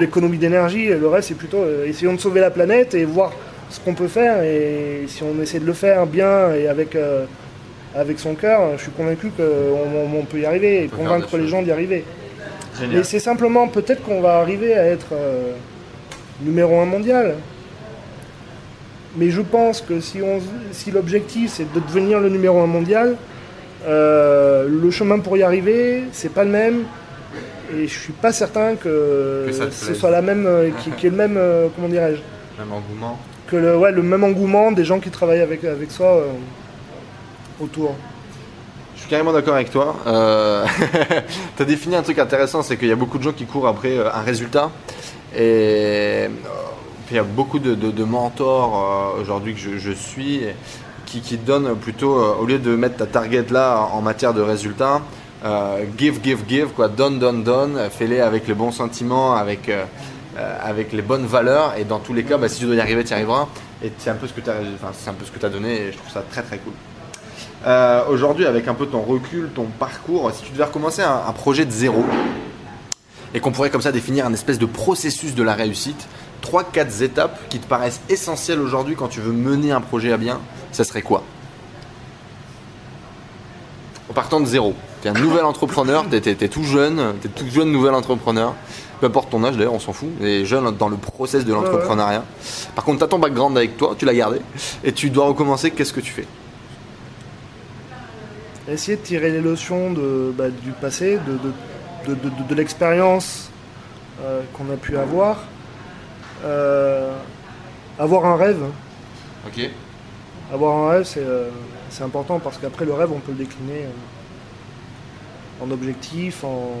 [0.00, 0.86] l'économie d'énergie.
[0.88, 3.32] Le rêve, c'est plutôt essayons de sauver la planète et voir
[3.68, 4.42] ce qu'on peut faire.
[4.42, 6.96] Et si on essaie de le faire bien et avec,
[7.94, 11.36] avec son cœur, je suis convaincu qu'on on- on peut y arriver et peut convaincre
[11.36, 11.50] les choses.
[11.50, 12.04] gens d'y arriver.
[12.80, 12.98] Génial.
[12.98, 15.52] Mais c'est simplement peut-être qu'on va arriver à être euh,
[16.42, 17.34] numéro un mondial.
[19.16, 20.40] Mais je pense que si, on,
[20.72, 23.16] si l'objectif c'est de devenir le numéro un mondial,
[23.86, 26.84] euh, le chemin pour y arriver, c'est pas le même.
[27.74, 31.16] Et je suis pas certain que, ce soit la même, euh, qui, qui est le
[31.16, 32.20] même, euh, comment dirais-je,
[32.60, 33.18] Même engouement.
[33.46, 36.24] que le, ouais, le même engouement des gens qui travaillent avec, avec soi
[37.60, 37.94] autour.
[39.10, 39.96] Carrément d'accord avec toi.
[40.06, 40.64] Euh...
[41.56, 43.66] tu as défini un truc intéressant, c'est qu'il y a beaucoup de gens qui courent
[43.66, 44.70] après euh, un résultat.
[45.34, 46.28] Et euh,
[47.10, 50.42] il y a beaucoup de, mentors aujourd'hui que je, suis
[51.06, 55.00] qui, donnent plutôt, au lieu de mettre ta target là en matière de résultats,
[55.98, 59.72] give, give, give, quoi, donne, donne, donne, fais-les avec les bons sentiments, avec,
[60.36, 61.74] avec les bonnes valeurs.
[61.76, 63.48] Et dans tous les cas, bah, si tu dois y arriver, tu y arriveras.
[63.82, 66.58] Et c'est un peu ce que tu as, donné et je trouve ça très très
[66.58, 66.74] cool.
[67.66, 71.32] Euh, Aujourd'hui, avec un peu ton recul, ton parcours, si tu devais recommencer un, un
[71.32, 72.04] projet de zéro
[73.34, 76.08] et qu'on pourrait comme ça définir un espèce de processus de la réussite,
[76.42, 80.40] 3-4 étapes qui te paraissent essentielles aujourd'hui quand tu veux mener un projet à bien,
[80.72, 81.22] ça serait quoi?
[84.08, 87.30] En partant de zéro, tu es un nouvel entrepreneur, tu es, tout jeune, tu es
[87.30, 88.54] tout jeune nouvel entrepreneur,
[89.00, 92.24] peu importe ton âge d'ailleurs, on s'en fout, et jeune dans le process de l'entrepreneuriat.
[92.74, 94.40] Par contre, tu as ton background avec toi, tu l'as gardé,
[94.82, 96.26] et tu dois recommencer, qu'est-ce que tu fais?
[98.72, 103.50] Essayer de tirer les leçons de, bah, du passé, de, de, de, de- l'expérience
[104.22, 105.44] euh, qu'on a pu avoir.
[106.44, 107.12] Euh,
[107.98, 108.62] avoir un rêve.
[109.46, 109.68] Ok.
[110.52, 111.48] Avoir un rêve, c'est euh,
[111.90, 113.86] c'est important parce qu'après le rêve, on peut le décliner
[115.60, 116.72] en objectif, en...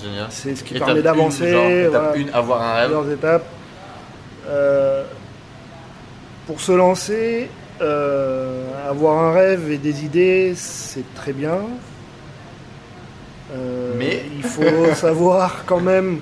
[0.00, 0.26] Génial.
[0.30, 1.50] c'est ce qui Étape permet d'avancer.
[1.50, 2.30] genre, étape voilà.
[2.32, 2.84] 1, avoir un rêve.
[2.90, 3.44] plusieurs étapes.
[6.46, 7.50] Pour se lancer,
[7.80, 11.58] euh, avoir un rêve et des idées, c'est très bien.
[13.54, 14.62] Euh, Mais- il faut
[14.94, 16.18] savoir quand même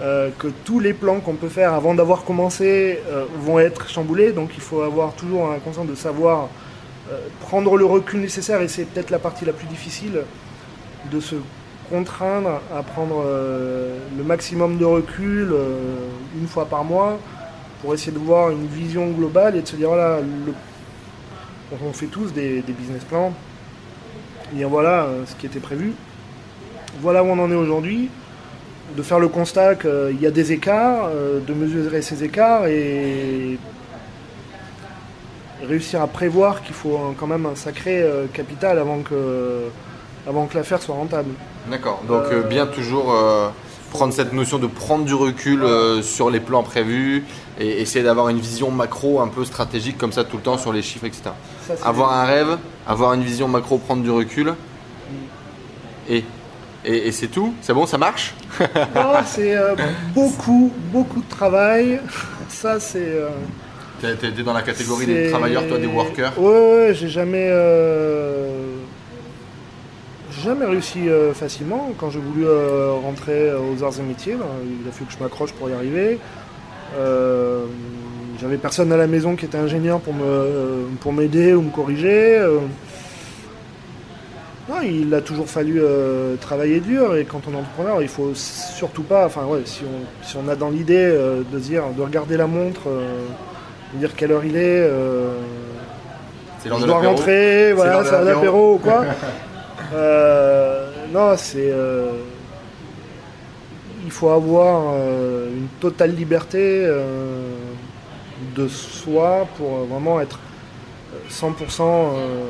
[0.00, 2.98] euh, que tous les plans qu'on peut faire avant d'avoir commencé
[3.40, 4.32] vont être chamboulés.
[4.32, 6.48] Donc il faut avoir toujours un conscience de savoir
[7.40, 10.20] prendre le recul nécessaire et c'est peut-être la partie la plus difficile
[11.10, 11.34] de se
[11.90, 13.24] contraindre à prendre
[14.16, 15.52] le maximum de recul
[16.40, 17.18] une fois par mois
[17.82, 20.52] pour essayer de voir une vision globale et de se dire voilà, le-
[21.72, 23.32] on- fait tous des, des business plans,
[24.52, 25.92] et dire voilà euh, ce qui était prévu,
[27.00, 28.08] voilà où on en est aujourd'hui,
[28.96, 33.58] de faire le constat qu'il y a des écarts, euh, de mesurer ces écarts et
[35.66, 39.64] réussir à prévoir qu'il faut quand même un sacré euh, capital avant que,
[40.26, 41.30] avant que l'affaire soit rentable.
[41.70, 42.02] D'accord.
[42.08, 43.48] Donc Euh, bien toujours euh,
[43.90, 47.24] prendre cette notion de prendre du recul euh, sur les plans prévus
[47.58, 50.72] et essayer d'avoir une vision macro un peu stratégique comme ça tout le temps sur
[50.72, 51.22] les chiffres, etc.
[51.66, 54.54] Ça, Avoir un rêve, avoir une vision macro, prendre du recul.
[56.08, 56.24] Et,
[56.84, 57.52] et, et c'est tout?
[57.60, 58.34] C'est bon, ça marche?
[58.94, 59.74] Non, c'est euh,
[60.14, 62.00] beaucoup, beaucoup de travail.
[62.48, 62.98] ça, c'est.
[63.06, 63.28] euh,
[64.00, 66.32] T'es dans la catégorie des travailleurs, toi, des workers?
[66.38, 67.48] Ouais, ouais, j'ai jamais.
[67.50, 68.76] euh,
[70.32, 71.90] jamais réussi euh, facilement.
[71.98, 74.46] Quand j'ai voulu euh, rentrer aux arts et métiers, ben,
[74.82, 76.18] il a fallu que je m'accroche pour y arriver.
[76.98, 77.64] Euh,
[78.40, 82.40] J'avais personne à la maison qui était ingénieur pour me pour m'aider ou me corriger.
[84.68, 85.82] Non, il a toujours fallu
[86.40, 89.26] travailler dur et quand on est entrepreneur, il faut surtout pas.
[89.26, 91.12] Enfin ouais, si on, si on a dans l'idée
[91.52, 92.88] de dire, de regarder la montre,
[93.94, 94.88] de dire quelle heure il est,
[96.60, 98.38] C'est je de dois rentrer, voilà, c'est un l'apéro.
[98.38, 99.04] apéro ou quoi.
[99.92, 101.70] Euh, non, c'est.
[101.70, 102.12] euh,
[104.04, 106.86] il faut avoir euh, une totale liberté
[108.56, 110.38] de soi pour vraiment être
[111.14, 112.44] euh, 100% euh,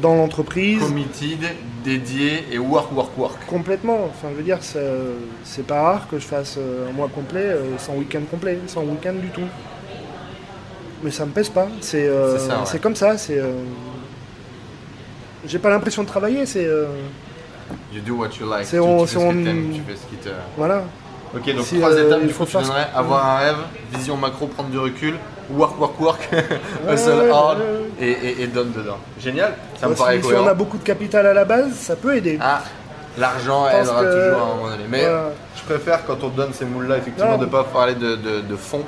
[0.00, 0.80] dans l'entreprise.
[0.80, 1.40] Committed,
[1.84, 3.46] dédié et work, work, work.
[3.46, 4.04] Complètement.
[4.08, 8.22] Enfin, je veux dire, c'est, pas rare que je fasse un mois complet sans week-end
[8.30, 9.48] complet, sans week-end du tout.
[11.04, 11.68] Mais ça me pèse pas.
[11.82, 12.78] C'est, euh, ouais.
[12.80, 13.18] comme ça.
[13.18, 13.52] C'est, euh,
[15.46, 16.46] j'ai pas l'impression de travailler.
[16.46, 16.86] C'est euh,
[17.92, 18.66] You do what you like.
[18.66, 20.28] C'est tu, on- tu fais ce que on- t'aimes, tu fais ce qui te.
[20.56, 20.82] voilà.
[21.36, 23.56] Ok, donc Si, trois euh, étapes, il du faut tu donnerais avoir un rêve,
[23.92, 25.14] vision macro, prendre du recul,
[25.50, 26.28] work, work, work,
[26.92, 27.64] hustle ouais, hard ouais,
[28.06, 28.98] et, et, et donne dedans.
[29.18, 31.96] Génial, ça me paraît si, si on a beaucoup de capital à la base, ça
[31.96, 32.38] peut aider.
[32.40, 32.62] Ah,
[33.18, 34.84] l'argent aidera que- toujours à un moment donné.
[34.88, 35.04] Mais
[35.56, 38.56] je préfère quand on donne ces moules-là, effectivement, de ne pas parler de, de, de
[38.56, 38.84] fond.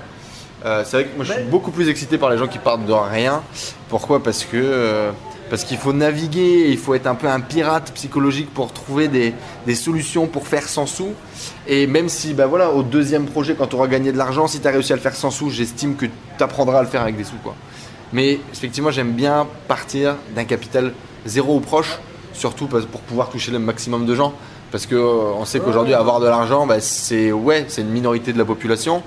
[0.64, 2.58] Euh, c'est vrai que moi je suis Mais- beaucoup plus excité par les gens qui
[2.58, 3.42] partent de rien.
[3.88, 4.22] Pourquoi?
[4.22, 5.10] Parce que euh,
[5.48, 9.34] parce qu'il faut naviguer, il faut être un peu un pirate psychologique pour trouver des,
[9.66, 11.12] des solutions pour faire sans sous.
[11.66, 14.60] Et même si, bah voilà, au deuxième projet, quand tu auras gagné de l'argent, si
[14.60, 17.02] tu as réussi à le faire sans sous, j'estime que tu apprendras à le faire
[17.02, 17.36] avec des sous.
[17.42, 17.54] Quoi.
[18.12, 20.92] Mais effectivement, j'aime bien partir d'un capital
[21.24, 21.98] zéro ou proche,
[22.32, 24.32] surtout pour pouvoir toucher le maximum de gens.
[24.72, 28.38] Parce que euh, sait qu'aujourd'hui, avoir de l'argent, bah, c'est ouais, c'est une minorité de
[28.38, 29.02] la population.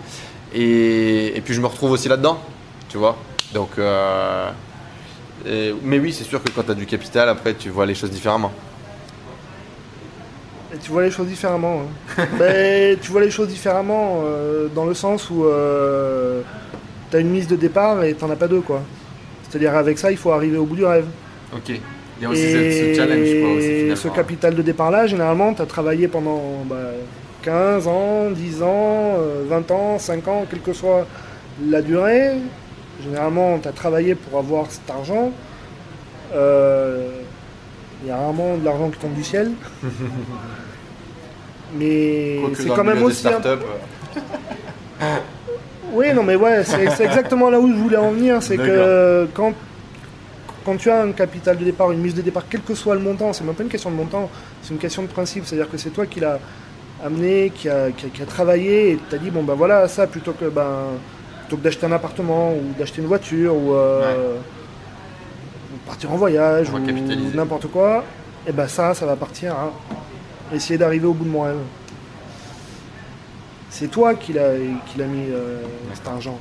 [0.54, 2.40] Et, et puis je me retrouve aussi là-dedans,
[2.88, 3.18] tu vois.
[3.54, 4.50] Donc, euh,
[5.46, 7.96] et- mais oui, c'est sûr que quand tu as du capital, après, tu vois les
[7.96, 8.52] choses différemment.
[10.74, 11.82] Et tu vois les choses différemment.
[12.18, 12.26] hein.
[12.40, 15.44] Ben, tu vois les choses différemment euh, dans le sens où
[17.10, 18.62] tu as une mise de départ et t'en as pas deux.
[18.62, 18.82] quoi.
[19.50, 21.06] C'est-à-dire avec ça, il faut arriver au bout du rêve.
[21.56, 21.70] Ok.
[21.70, 25.54] Il y a aussi et ce, ce challenge, quoi, aussi, ce capital de départ-là, généralement,
[25.54, 26.76] tu as travaillé pendant bah,
[27.42, 31.08] 15 ans, 10 ans, euh, 20 ans, 5 ans, quelle que soit
[31.68, 32.34] la durée.
[33.04, 35.32] Généralement, tu as travaillé pour avoir cet argent.
[36.34, 37.10] Euh,
[38.04, 39.52] Il y a rarement de l'argent qui tombe du ciel.
[41.78, 43.28] Mais c'est quand même aussi.
[43.28, 43.58] un- euh,
[45.92, 48.44] Oui, non, mais ouais, c'est c'est exactement là où je voulais en venir.
[48.44, 49.54] C'est que quand,
[50.64, 53.02] quand tu as un capital de départ, une mise de départ, quel que soit le
[53.02, 54.30] montant, c'est même pas une question de montant,
[54.62, 55.46] c'est une question de principe.
[55.46, 56.40] C'est-à-dire que c'est toi qui l'as
[57.04, 59.88] amené, qui a, qui a- qui a travaillé et tu as dit, bon, ben voilà,
[59.88, 60.78] ça, plutôt que, ben,
[61.50, 64.38] plutôt que d'acheter un appartement ou d'acheter une voiture ou, euh,
[65.74, 66.78] ou partir en voyage ou
[67.36, 68.04] n'importe quoi,
[68.46, 71.58] et ben ça, ça va partir à essayer d'arriver au bout de mon rêve.
[73.72, 74.54] C'est toi qui l'as
[74.86, 75.62] qui mis euh,
[75.96, 76.38] cet argent.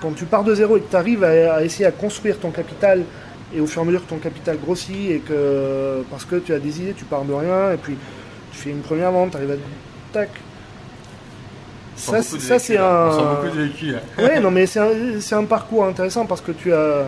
[0.00, 2.50] Quand tu pars de zéro et que tu arrives à, à essayer à construire ton
[2.50, 3.04] capital,
[3.54, 6.54] et au fur et à mesure que ton capital grossit, et que parce que tu
[6.54, 7.96] as des idées, tu pars de rien, et puis
[8.52, 9.56] tu fais une première vente, tu arrives à.
[10.12, 10.30] Tac.
[11.96, 13.10] Ça, c'est- ça, hein.
[13.10, 13.34] un.
[13.44, 14.22] Beaucoup de.
[14.22, 14.90] Ouais, non, mais c'est un,
[15.38, 17.04] un parcours intéressant parce que tu as.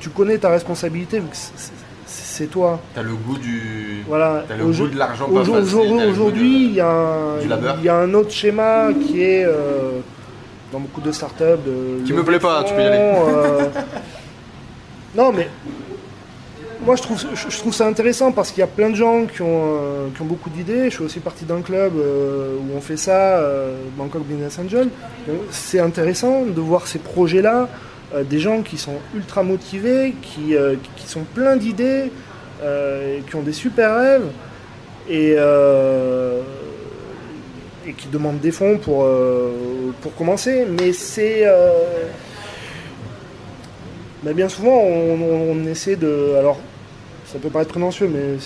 [0.00, 2.80] Tu connais ta responsabilité, vu que c'est- toi.
[2.94, 4.02] T'as le goût du.
[4.08, 4.44] Voilà.
[4.48, 7.40] T'as le goût de l'argent Aujourd'hui, de- il y, a un-
[7.78, 10.00] il y a un autre schéma qui est euh,
[10.72, 11.42] dans beaucoup de startups.
[11.64, 12.98] De, Qui me plaît pas, tu peux y aller.
[12.98, 13.68] euh,
[15.14, 15.48] non, mais
[16.84, 19.40] moi je trouve, je, trouve ça intéressant parce qu'il y a plein de gens qui
[19.42, 19.46] ont,
[19.80, 20.84] euh, qui ont beaucoup d'idées.
[20.86, 24.88] Je suis aussi partie d'un club euh, où on fait ça, euh, Bangkok Business Angel.
[25.50, 27.68] C'est intéressant de voir ces projets-là,
[28.14, 30.54] euh, des gens qui sont ultra motivés, qui,
[30.96, 32.10] qui sont pleins d'idées,
[33.28, 34.26] qui ont des super rêves
[35.10, 35.32] et,
[37.86, 39.08] et qui demandent des fonds pour,
[40.00, 40.64] pour commencer.
[40.78, 41.44] Mais c'est.
[44.24, 46.34] mais bien souvent, on, on- on essaie de.
[46.38, 46.58] Alors,
[47.32, 48.36] ça peut paraître prétentieux, mais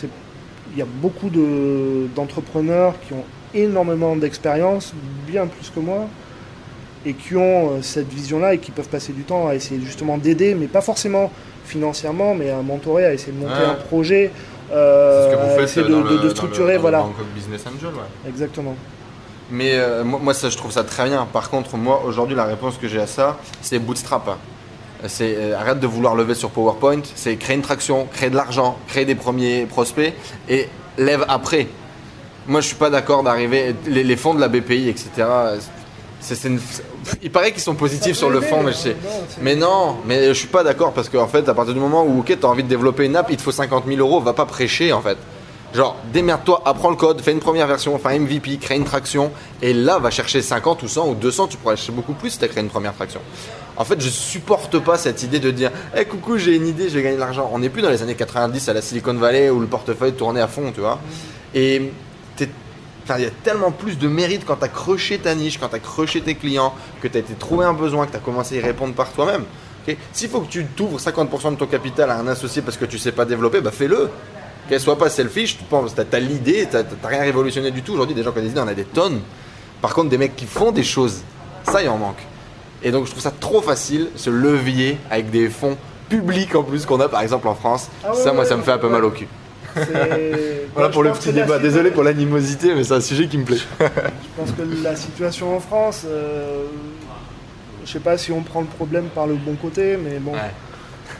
[0.72, 4.92] il y a beaucoup de- d'entrepreneurs qui ont énormément d'expérience,
[5.26, 6.06] bien plus que moi,
[7.04, 10.18] et qui ont euh, cette vision-là et qui peuvent passer du temps à essayer justement
[10.18, 11.30] d'aider, mais pas forcément
[11.64, 14.30] financièrement, mais à mentorer, à essayer de monter un projet,
[14.72, 17.04] euh, ce que vous à faites essayer de, de dans le- structurer, dans voilà.
[17.34, 18.28] Business Angel, ouais.
[18.28, 18.74] Exactement.
[19.50, 21.26] Mais euh, moi, moi, ça, je trouve ça très bien.
[21.32, 24.36] Par contre, moi, aujourd'hui, la réponse que j'ai à ça, c'est bootstrap.
[25.08, 27.02] C'est euh, arrête de vouloir lever sur PowerPoint.
[27.14, 30.12] C'est créer une traction, créer de l'argent, créer des premiers prospects
[30.48, 31.68] et lève après.
[32.46, 33.74] Moi, je suis pas d'accord d'arriver.
[33.86, 35.26] Les, fonds de la BPI, etc.
[37.22, 38.96] Il paraît qu'ils sont positifs sur le fond, mais je sais.
[39.42, 42.20] Mais non, mais je suis pas d'accord parce qu'en fait, à partir du moment où
[42.20, 44.46] ok, t'as envie de développer une app, il te faut 50 000 euros, va pas
[44.46, 45.18] prêcher en fait.
[45.76, 49.74] Genre, démerde-toi, apprends le code, fais une première version, enfin MVP, crée une traction, et
[49.74, 52.48] là, va chercher 50 ou 100 ou 200, tu pourrais chercher beaucoup plus si t'as
[52.48, 53.20] créé une première traction.
[53.76, 56.94] En fait, je supporte pas cette idée de dire, hé coucou, j'ai une idée, je
[56.94, 57.50] vais gagner de l'argent.
[57.52, 60.40] On n'est plus dans les années 90 à la Silicon Valley où le portefeuille tournait
[60.40, 60.98] à fond, tu vois.
[61.54, 61.92] Et
[62.40, 66.20] il y a tellement plus de mérite quand tu as ta niche, quand tu as
[66.22, 68.62] tes clients, que tu as été trouvé un besoin, que tu as commencé à y
[68.62, 69.44] répondre par toi-même.
[70.14, 72.98] S'il faut que tu t'ouvres 50% de ton capital à un associé parce que tu
[72.98, 74.08] sais pas développer, bah fais-le.
[74.68, 77.92] Qu'elle soit pas selfish, tu penses, t'as as, l'idée, t'as rien révolutionné du tout.
[77.92, 79.20] Aujourd'hui, des gens qui ont des idées, on a des tonnes.
[79.80, 81.22] Par contre, des mecs qui font des choses,
[81.64, 82.22] ça, il en manque.
[82.82, 85.76] Et donc, je trouve ça trop facile, ce levier avec des fonds
[86.08, 87.88] publics en plus qu'on a par exemple en France.
[88.04, 89.28] Ah ouais, ça, moi, ouais, ça me fait un peu mal au cul.
[90.74, 91.58] Voilà pour le petit débat.
[91.58, 93.58] Désolé pour l'animosité, mais c'est un sujet qui me plaît.
[93.80, 93.86] Je
[94.36, 96.64] pense que la situation en France, euh,
[97.84, 100.32] je sais pas si on prend le problème par le bon côté, mais bon,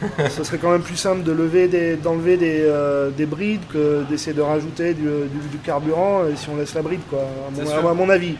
[0.29, 4.03] ce serait quand même plus simple de lever des, d'enlever des, euh, des brides que
[4.09, 7.51] d'essayer de rajouter du, du- du carburant et si on laisse la bride, quoi, à
[7.51, 7.89] mon, sûr.
[7.89, 8.35] à mon avis.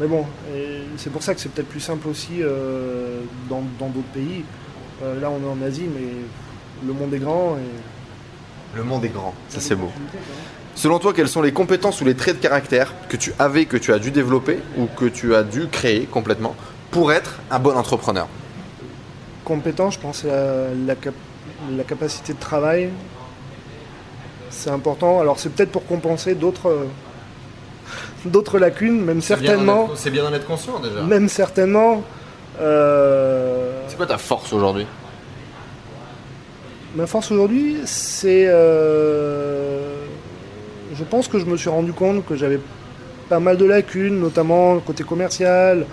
[0.00, 3.88] Mais bon, et c'est pour ça que c'est peut-être plus simple aussi euh, dans, dans
[3.88, 4.44] d'autres pays.
[5.02, 6.08] Euh, là, on est en Asie, mais
[6.86, 9.90] le monde est grand et Le monde est grand, ça c'est beau.
[10.74, 13.76] Selon toi, quelles sont les compétences ou les traits de caractère que tu avais, que
[13.76, 16.56] tu as dû développer ou que tu as dû créer complètement
[16.90, 18.26] pour être un bon entrepreneur?
[19.44, 21.14] Compétent, je pense, la, la, cap-
[21.76, 22.88] la capacité de travail.
[24.50, 25.20] C'est important.
[25.20, 26.84] Alors c'est peut-être pour compenser d'autres euh,
[28.24, 31.02] d'autres lacunes, même certainement, C'est bien d'en être conscient déjà.
[31.02, 32.02] même certainement.
[32.60, 34.86] euh, C'est quoi ta force aujourd'hui?
[36.96, 39.96] Ma force aujourd'hui, c'est, euh,
[40.94, 42.60] je pense que je me suis rendu compte que j'avais
[43.28, 45.86] pas mal de lacunes, notamment côté commercial.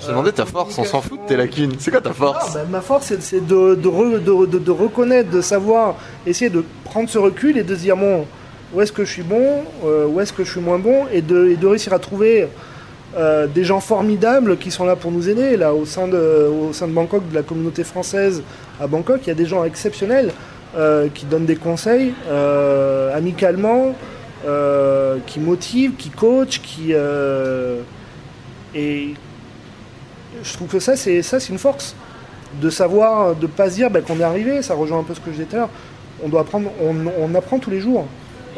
[0.00, 1.72] Je te demandais ta force, on s'en fout de tes lacunes.
[1.78, 4.70] C'est quoi ta force bah, ma force, c'est, c'est de, de, re- de- de- de
[4.70, 8.26] reconnaître, de savoir, essayer de prendre ce recul et de se dire, bon,
[8.74, 11.22] où est-ce que je suis bon, euh, où est-ce que je suis moins bon, et
[11.22, 12.46] de, et de réussir à trouver
[13.16, 15.56] euh, des gens formidables qui sont là pour nous aider.
[15.56, 18.42] Là, au sein, de, au sein de Bangkok, de la communauté française
[18.80, 20.30] à Bangkok, il y a des gens exceptionnels
[20.76, 23.94] euh, qui donnent des conseils euh, amicalement,
[24.46, 26.88] euh, qui motivent, qui coachent, qui...
[26.92, 27.80] euh,
[28.74, 29.14] et
[30.42, 31.94] je trouve que ça, c'est ça, c'est une force
[32.60, 34.62] de savoir, de pas se dire bah, qu'on est arrivé.
[34.62, 35.68] Ça rejoint un peu ce que je disais tout à l'heure.
[36.24, 38.06] On doit apprendre, on, on apprend tous les jours.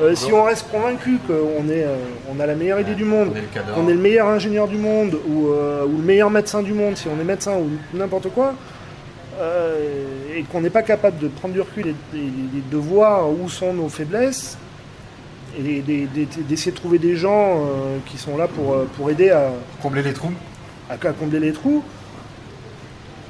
[0.01, 1.97] Euh, si on reste convaincu qu'on est, euh,
[2.33, 3.31] on a la meilleure idée du monde,
[3.75, 6.97] qu'on est le meilleur ingénieur du monde ou, euh, ou le meilleur médecin du monde,
[6.97, 8.55] si on est médecin ou n'importe quoi,
[10.37, 13.49] et qu'on n'est pas capable de prendre du recul et, et- et de voir où
[13.49, 14.57] sont nos faiblesses,
[15.59, 17.61] et d'e- d'e- d'essayer de trouver des gens
[18.07, 19.51] qui sont là pour, pour aider à,
[19.83, 20.31] Combler les trous.
[20.91, 21.83] À- à combler les trous.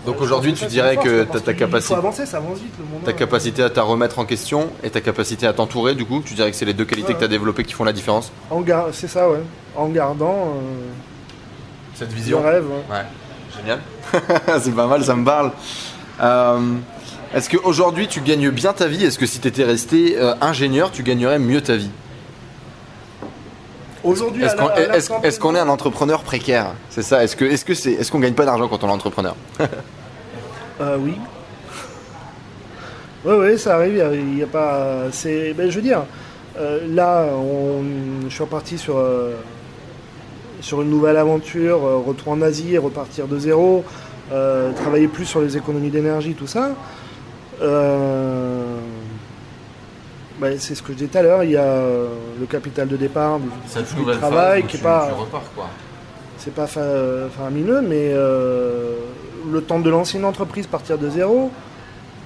[0.06, 3.02] Donc aujourd'hui, tu dirais que ta, ta capacité, avancer, ça avance vite le monde.
[3.04, 6.34] ta capacité à te remettre en question et ta capacité à t'entourer, du coup, tu
[6.34, 8.60] dirais que c'est les deux qualités que tu as développées qui font la différence En
[8.62, 9.40] gar- c'est ça, ouais.
[9.76, 10.88] En gardant euh,
[11.94, 12.64] Cette le rêve.
[12.66, 12.94] ouais.
[12.96, 13.04] Ouais,
[13.58, 13.80] génial.
[14.62, 15.50] c'est pas mal, ça me parle.
[16.22, 16.60] Euh,
[17.34, 19.04] Est-ce qu'aujourd'hui tu gagnes bien ta vie?
[19.04, 21.90] Est-ce que si tu étais resté euh, ingénieur, tu gagnerais mieux ta vie?
[24.04, 26.72] Aujourd'hui, Est-ce qu'on est un entrepreneur précaire?
[26.90, 28.92] C'est ça Est-ce que est-ce que c'est est-ce qu'on gagne pas d'argent quand on est
[28.92, 29.36] entrepreneur?
[30.80, 31.14] Euh, oui.
[33.24, 34.00] Oui, oui, ça arrive.
[34.14, 35.06] Il n'y a, pas.
[35.10, 35.52] C'est.
[35.52, 36.04] Ben, je veux dire,
[36.56, 37.82] euh, là, on,
[38.28, 39.32] je suis reparti sur euh,
[40.60, 43.82] sur une nouvelle aventure, retour en Asie, repartir de zéro,
[44.30, 46.70] travailler plus sur les économies d'énergie, tout ça.
[47.60, 48.57] Euh,
[50.40, 51.44] ben, c'est ce que je disais tout à l'heure.
[51.44, 55.08] Il y a euh, le capital de départ du, du travail qui est pas
[56.38, 58.94] c'est pas fa- faramineux, mais euh,
[59.50, 61.50] le temps de lancer une entreprise, partir de zéro,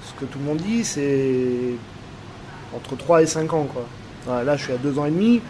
[0.05, 1.75] ce que tout le monde dit, c'est
[2.77, 3.67] entre 3 et 5 ans.
[3.73, 3.85] Quoi.
[4.27, 5.41] Voilà, là, je suis à 2 ans et demi,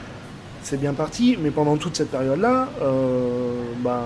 [0.63, 4.03] c'est bien parti, mais pendant toute cette période-là, euh, ben,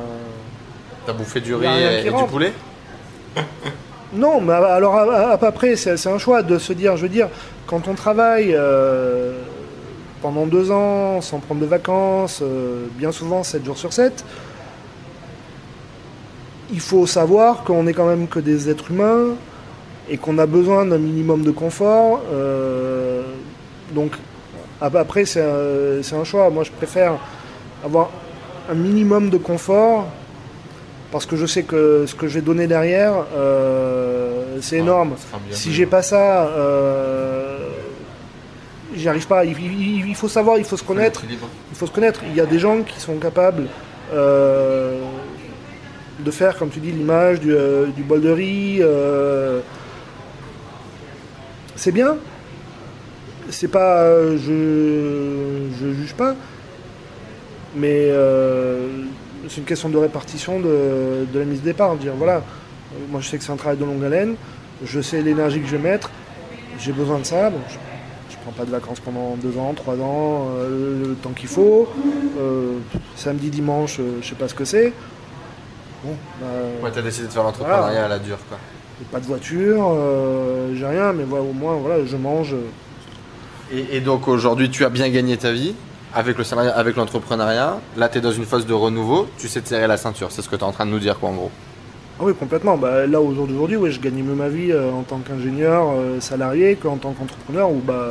[1.05, 2.53] T'as bouffé du riz et, du poulet?
[4.13, 7.29] Non, mais alors à, près, c'est un choix de se dire, je veux dire,
[7.67, 9.33] quand on travaille euh,
[10.23, 14.25] pendant deux ans sans prendre de vacances, euh, bien souvent 7 jours sur 7,
[16.73, 19.35] il faut savoir qu'on n'est quand même que des êtres humains
[20.09, 22.23] et qu'on a besoin d'un minimum de confort.
[22.33, 23.23] euh,
[23.93, 24.13] donc
[24.81, 26.49] ap- après, c'est un choix.
[26.51, 27.15] Moi, je préfère
[27.85, 28.11] avoir
[28.71, 30.07] un minimum de confort
[31.13, 35.15] parce que je sais que ce que je vais donner derrière, euh, c'est énorme.
[35.51, 37.69] Si j'ai pas ça, euh,
[38.95, 39.45] j'y arrive pas.
[39.45, 41.23] Il, faut savoir, il faut se connaître.
[41.29, 42.21] Il faut se connaître.
[42.29, 43.69] Il y a des gens qui sont capables
[44.13, 45.01] euh,
[46.21, 48.83] de faire, comme tu dis, l'image du, euh, bol de riz.
[51.77, 52.17] C'est bien.
[53.49, 56.35] C'est pas, je, je juge pas,
[57.77, 58.11] mais
[59.49, 61.97] c'est une question de répartition de, la mise de départ.
[61.97, 62.43] Dire voilà,
[63.11, 64.37] moi je sais que c'est un travail de longue haleine.
[64.85, 66.11] Je sais l'énergie que je vais mettre.
[66.79, 67.51] J'ai besoin de ça.
[67.71, 67.77] je,
[68.53, 71.89] pas de vacances pendant deux ans, trois ans, euh, le temps qu'il faut.
[72.39, 72.79] Euh,
[73.17, 74.93] samedi, dimanche, euh, je sais pas ce que c'est.
[76.05, 76.47] Bon, bah,
[76.83, 78.59] ouais, t'as décidé de faire l'entrepreneuriat à la dure, quoi.
[79.11, 79.95] Pas de voiture,
[80.75, 82.55] j'ai rien, mais voilà, au moins, voilà, je mange.
[83.71, 85.75] Et, donc aujourd'hui, tu as bien gagné ta vie
[86.17, 87.79] avec le salariat, avec l'entrepreneuriat.
[87.97, 89.29] Là, tu es dans une phase de renouveau.
[89.39, 90.33] Tu sais te serrer la ceinture.
[90.33, 91.51] C'est ce que tu es en train de nous dire, quoi, en gros.
[92.19, 92.79] Ah oui, complètement.
[92.79, 96.77] Bah, là, aujourd'hui, oui, je gagne mieux ma vie euh, en tant qu'ingénieur euh, salarié
[96.77, 97.71] qu'en tant qu'entrepreneur.
[97.71, 98.09] bah,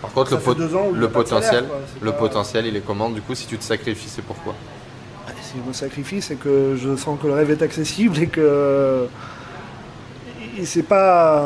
[0.00, 1.64] Par contre, le, le potentiel,
[2.00, 4.54] le potentiel, il est comment Du coup, si tu te sacrifies, c'est pourquoi?
[5.26, 8.28] Bah, Si je me sacrifie, c'est que je sens que le rêve est accessible et
[8.28, 9.08] que
[10.62, 11.42] c'est pas.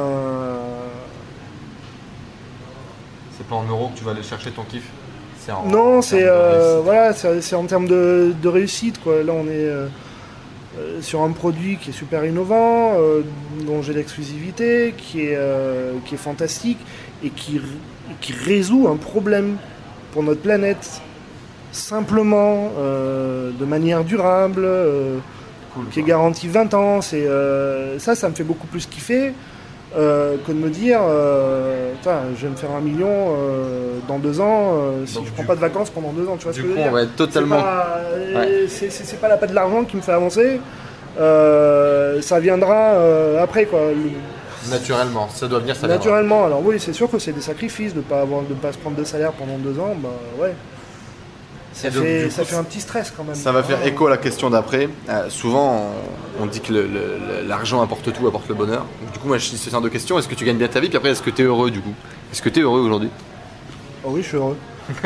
[3.38, 4.84] C'est pas en euros que tu vas aller chercher ton kiff?
[5.66, 9.22] Non, c'est euh, voilà, c'est en termes de, de, réussite quoi.
[9.22, 9.70] Là, on est
[10.78, 13.22] euh, sur un produit qui est super innovant, euh,
[13.66, 16.78] dont j'ai l'exclusivité, qui, est, euh, qui est fantastique
[17.24, 17.60] et qui,
[18.20, 19.56] qui résout un problème
[20.12, 21.00] pour notre planète
[21.72, 24.66] simplement, de manière durable,
[25.92, 27.02] qui est garanti 20 ans.
[27.02, 27.28] C'est,
[27.98, 29.34] ça, ça me fait beaucoup plus kiffer.
[29.94, 33.34] Que de me dire, je vais me faire un million
[34.06, 34.76] dans deux ans
[35.06, 36.36] si je prends pas de vacances pendant deux ans.
[36.36, 37.62] Tu vois ce que je veux dire totalement.
[38.68, 40.60] C'est pas, la paix de l'argent qui me fait avancer.
[41.16, 43.80] ça viendra après quoi.
[44.70, 48.00] Naturellement, ça doit venir, ça Naturellement, alors oui, c'est sûr que c'est des sacrifices de
[48.00, 50.08] pas avoir, de pas se prendre de salaire pendant deux ans, bah
[50.38, 50.54] ouais.
[51.78, 53.36] Ça, fait, ça fait, un petit stress quand même.
[53.36, 54.88] Ça va faire écho à la question d'après.
[55.28, 55.92] souvent,
[56.40, 56.72] on, dit que
[57.46, 58.84] l'argent apporte tout, apporte le bonheur.
[59.12, 60.18] du coup, moi, je suis ce genre de question.
[60.18, 60.88] Est-ce que tu gagnes bien ta vie?
[60.88, 61.94] Puis après, est-ce que tu es heureux du coup?
[62.32, 63.10] Est-ce que tu es heureux aujourd'hui?
[64.04, 64.56] Oh oui, je suis heureux.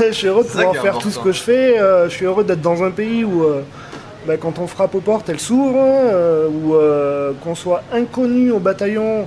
[0.00, 1.78] je suis heureux de pouvoir faire tout ce que je fais.
[1.78, 3.44] je suis heureux d'être dans un pays où,
[4.26, 5.78] bah, quand on frappe aux portes, elles s'ouvrent.
[5.78, 9.26] Euh, ou qu'on soit inconnu au bataillon,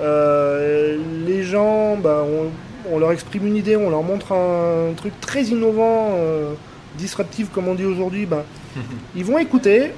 [0.00, 2.50] euh, les gens, bah, on,
[2.98, 6.54] leur exprime une idée, on leur montre un, truc très innovant, euh,
[6.96, 8.26] disruptif comme on dit aujourd'hui.
[8.26, 8.44] Bah,
[9.16, 9.92] ils vont écouter,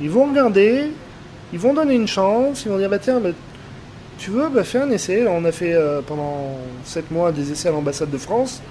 [0.00, 0.90] ils vont regarder,
[1.52, 3.30] ils vont donner une chance, ils vont dire bah, tiens, bah,
[4.18, 5.26] tu veux, bah, fais un essai.
[5.28, 5.74] on a fait
[6.06, 8.62] pendant 7 mois des essais à l'ambassade de France.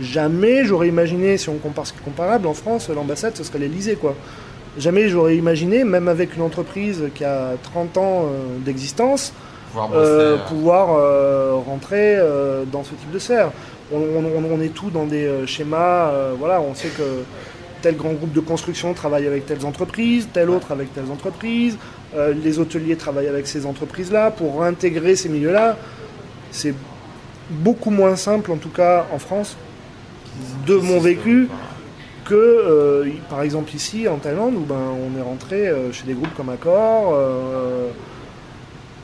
[0.00, 3.58] Jamais j'aurais imaginé, si on compare ce qui est comparable, en France, l'ambassade, ce serait
[3.58, 4.14] l'Elysée, quoi.
[4.76, 9.32] Jamais j'aurais imaginé, même avec une entreprise qui a 30 ans euh, d'existence,
[9.72, 10.38] pouvoir, euh,
[10.98, 12.18] euh, rentrer
[12.72, 13.50] dans ce type de serre.
[13.92, 17.22] On, est tout dans des schémas, voilà, on sait que
[17.82, 21.78] tel grand groupe de construction travaille avec telles entreprises, tel autre avec telles entreprises,
[22.16, 25.76] les hôteliers travaillent avec ces entreprises-là, pour intégrer ces milieux-là,
[26.50, 26.74] c'est
[27.50, 29.56] beaucoup moins simple, en tout cas en France,
[30.66, 31.48] de mon vécu,
[32.26, 36.14] que, euh, par exemple ici en Thaïlande, où ben, on est rentré euh, chez des
[36.14, 37.88] groupes comme Accor, euh,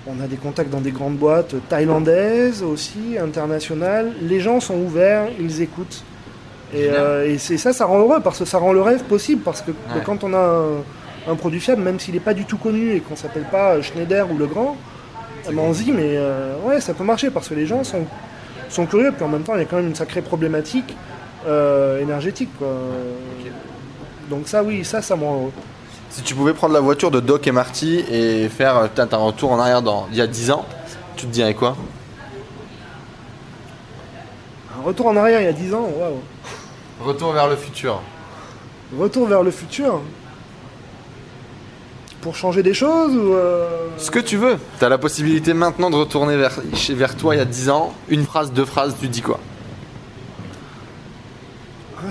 [0.06, 4.12] on a des contacts dans des grandes boîtes thaïlandaises aussi, internationales.
[4.22, 6.04] Les gens sont ouverts, ils écoutent.
[6.74, 9.72] Et, c'est ça, ça rend heureux, parce que ça rend le rêve possible, parce que,
[10.04, 10.66] quand on a
[11.28, 14.26] un, produit fiable, même s'il n'est pas du tout connu et qu'on s'appelle pas Schneider
[14.32, 14.76] ou Legrand,
[15.48, 16.18] eh ben, on se dit, mais
[16.64, 18.06] ouais, ça peut marcher, parce que les gens sont,
[18.68, 20.96] sont curieux, puis en même temps, il y a quand même une sacrée problématique
[21.46, 22.50] euh, énergétique.
[24.30, 25.50] Donc ça, oui, ça, ça m'en...
[26.12, 29.58] Si tu pouvais prendre la voiture de Doc et Marty et faire un retour en
[29.58, 30.66] arrière dans, il y a 10 ans,
[31.16, 31.74] tu te dirais quoi?
[34.78, 36.20] Un retour en arrière il y a 10 ans, waouh.
[37.02, 38.02] Retour vers le futur.
[38.94, 40.02] Retour vers le futur
[42.20, 44.58] Pour changer des choses ou euh, Ce que tu veux.
[44.78, 46.60] Tu as la possibilité maintenant de retourner vers,
[46.90, 47.94] vers toi il y a 10 ans.
[48.10, 49.40] Une phrase, deux phrases, tu dis quoi?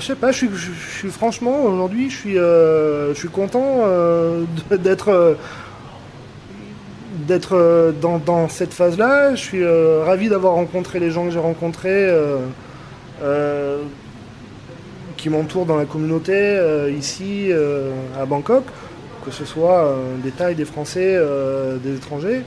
[0.02, 5.10] Je sais pas, je suis, franchement aujourd'hui, je suis, euh, je suis content euh, d'être
[5.10, 5.36] euh,
[7.28, 9.36] d'être dans, cette phase-là.
[9.36, 12.10] Je suis ravi d'avoir rencontré les gens que j'ai rencontrés,
[15.18, 16.60] qui m'entourent dans la communauté
[16.97, 17.52] ici
[18.20, 18.64] à Bangkok,
[19.24, 21.20] que ce soit des Thaïs, des Français,
[21.84, 22.41] des étrangers.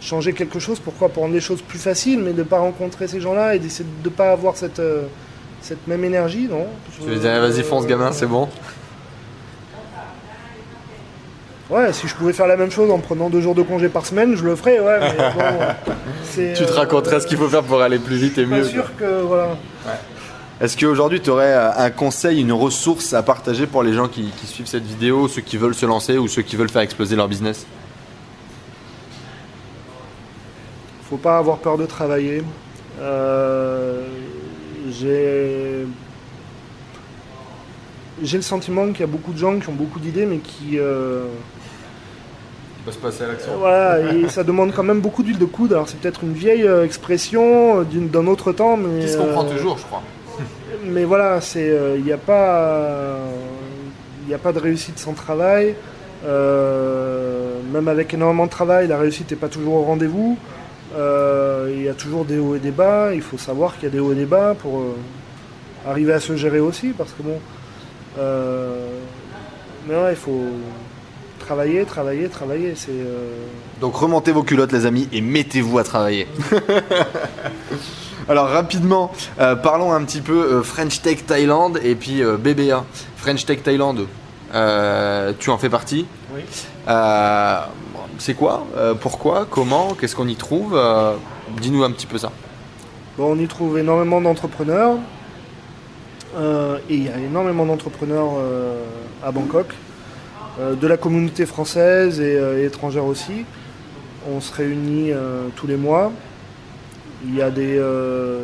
[0.00, 3.08] Changer quelque chose, pourquoi Pour rendre les choses plus faciles, mais de ne pas rencontrer
[3.08, 3.66] ces gens-là et de
[4.04, 4.80] ne pas avoir cette
[5.62, 6.66] cette même énergie, non
[7.00, 8.48] Tu veux dire, vas-y, fonce, gamin, c'est bon
[11.68, 14.04] Ouais, si je pouvais faire la même chose en prenant deux jours de congé par
[14.04, 15.94] semaine, je le ferais, ouais, mais bon,
[16.34, 18.54] Tu te euh, raconterais ce qu'il faut faire pour aller plus vite et je suis
[18.56, 18.62] mieux.
[18.62, 19.56] pas sûr que, voilà.
[20.60, 24.46] Est-ce qu'aujourd'hui tu aurais un conseil, une ressource à partager pour les gens qui, qui
[24.46, 27.28] suivent cette vidéo, ceux qui veulent se lancer ou ceux qui veulent faire exploser leur
[27.28, 27.66] business?
[31.08, 32.42] Faut pas avoir peur de travailler.
[33.00, 34.02] Euh,
[34.90, 35.86] j'ai
[38.22, 40.78] j'ai le sentiment qu'il y a beaucoup de gens qui ont beaucoup d'idées, mais qui
[40.78, 41.24] euh,
[42.84, 43.52] peut se passer à l'action.
[43.58, 45.72] voilà, et ça demande quand même beaucoup d'huile de coude.
[45.72, 49.16] Alors c'est peut-être une vieille euh, expression euh, d'une- d'un autre temps, mais Qui se
[49.16, 50.02] comprend euh, toujours, je crois.
[50.84, 53.16] mais voilà, c'est il n'y a pas
[54.28, 55.74] il a pas de réussite sans travail.
[57.72, 60.36] Même avec énormément de travail, la réussite n'est pas toujours au rendez-vous.
[60.96, 63.10] Euh, Il y a toujours des hauts et des bas.
[63.14, 64.94] Il faut savoir qu'il y a des hauts et des bas pour euh,
[65.86, 67.38] arriver à se gérer aussi, parce que bon.
[68.18, 68.86] euh,
[69.88, 70.44] mais ouais, il faut
[71.38, 72.74] travailler, travailler, travailler.
[72.76, 72.92] C'est
[73.80, 76.26] Donc remontez vos culottes les amis et mettez-vous à travailler.
[78.28, 79.10] Alors rapidement,
[79.40, 82.84] euh, parlons un petit peu euh, French Tech Thailand et puis euh, BBA.
[83.16, 83.96] French Tech Thailand,
[84.54, 86.06] euh, tu en fais partie.
[86.34, 86.42] Oui.
[88.20, 91.14] C'est quoi Euh, Pourquoi Comment Qu'est-ce qu'on y trouve Euh,
[91.58, 92.30] Dis-nous un petit peu ça.
[93.16, 94.98] Bon, on y trouve énormément d'entrepreneurs.
[96.36, 98.32] Euh, et il y a énormément d'entrepreneurs
[99.24, 99.68] à Bangkok,
[100.60, 103.46] de la communauté française et, étrangère aussi.
[104.30, 105.12] On se réunit
[105.56, 106.12] tous les mois.
[107.24, 107.82] Il y, a des,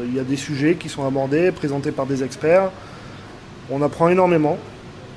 [0.09, 2.71] il y a des sujets qui sont abordés, présentés par des experts.
[3.71, 4.57] On apprend énormément.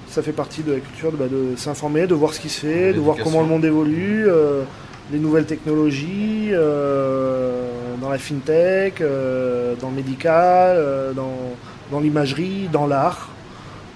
[0.10, 2.62] Ça fait partie de la culture de, bah, de s'informer, de voir ce qui se
[2.62, 4.64] fait, de voir comment le monde évolue, euh,
[5.12, 7.62] les nouvelles technologies, euh,
[8.02, 11.38] dans la fintech, euh, dans le médical, euh, dans,
[11.92, 13.30] dans l'imagerie, dans l'art.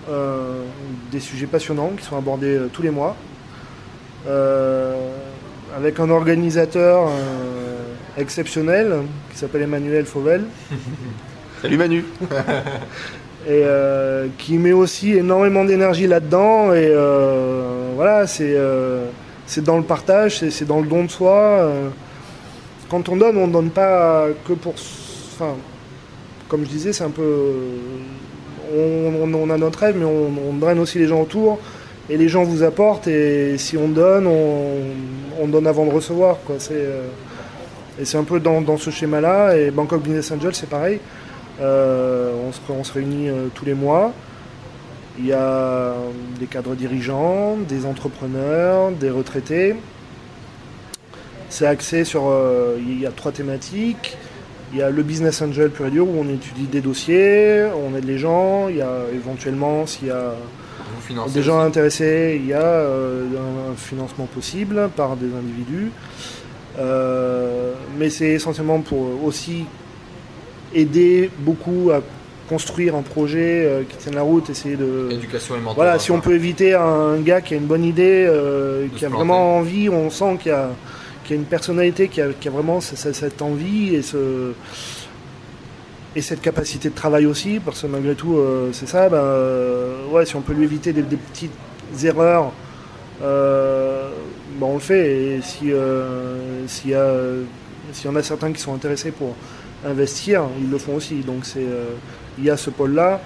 [0.10, 0.64] Euh,
[1.12, 3.16] des sujets passionnants qui sont abordés euh, tous les mois.
[4.28, 4.96] Euh,
[5.76, 7.84] avec un organisateur euh,
[8.18, 8.94] exceptionnel
[9.32, 10.44] qui s'appelle Emmanuel Fauvel
[11.62, 12.06] Salut Manu.
[13.48, 16.74] et euh, qui met aussi énormément d'énergie là-dedans.
[16.74, 19.06] Et euh, voilà, c'est euh,
[19.46, 21.70] c'est dans le partage, c'est dans le don de soi.
[22.90, 24.74] quand on donne, on ne donne pas que pour.
[25.34, 25.56] Enfin,
[26.48, 27.54] comme je disais, c'est un peu.
[28.76, 31.60] On, on- a notre rêve, mais on, draine aussi les gens autour.
[32.10, 36.38] Et les gens vous apportent, et si on donne, on, on donne avant de recevoir.
[36.46, 36.56] Quoi.
[38.00, 39.56] Et c'est un peu dans, dans ce schéma-là.
[39.58, 41.00] Et Bangkok Business Angel, c'est pareil.
[41.62, 44.12] Euh, on, se, on se réunit euh, tous les mois.
[45.20, 45.94] Il y a
[46.40, 49.76] des cadres dirigeants, des entrepreneurs, des retraités.
[51.50, 52.24] C'est axé sur.
[52.28, 54.18] euh, il y a trois thématiques.
[54.72, 57.96] Il y a le business angel pur et dur où on étudie des dossiers, on
[57.96, 58.70] aide les gens.
[58.70, 60.34] Il y a éventuellement, s'il y a
[61.32, 65.92] des gens intéressés, il y a euh, un, un financement possible par des individus.
[66.80, 69.66] Euh, mais c'est essentiellement pour aussi
[70.74, 72.02] aider beaucoup à
[72.50, 75.10] construire un projet euh, qui tienne la route, essayer de...
[75.12, 75.76] Éducation et mentorat.
[75.76, 79.08] Voilà, si on peut éviter un gars qui a une bonne idée, euh, qui a
[79.10, 79.16] planter.
[79.26, 80.70] vraiment envie, on sent qu'il y a,
[81.24, 84.02] qu'il y a une personnalité qui a, qui a vraiment ce- ce- cette envie et,
[84.02, 84.52] ce,
[86.16, 90.06] et cette capacité de travail aussi, parce que malgré tout, euh, c'est ça, ben, euh,
[90.12, 91.52] ouais, si on peut lui éviter des, des petites
[92.04, 92.52] erreurs,
[93.22, 95.36] ben, on le fait.
[95.38, 95.72] Et si,
[96.68, 99.34] s'il y, y en a certains qui sont intéressés pour
[99.86, 101.16] investir, ils le font aussi.
[101.22, 101.92] Donc c'est, euh,
[102.38, 103.22] il y a ce pôle-là.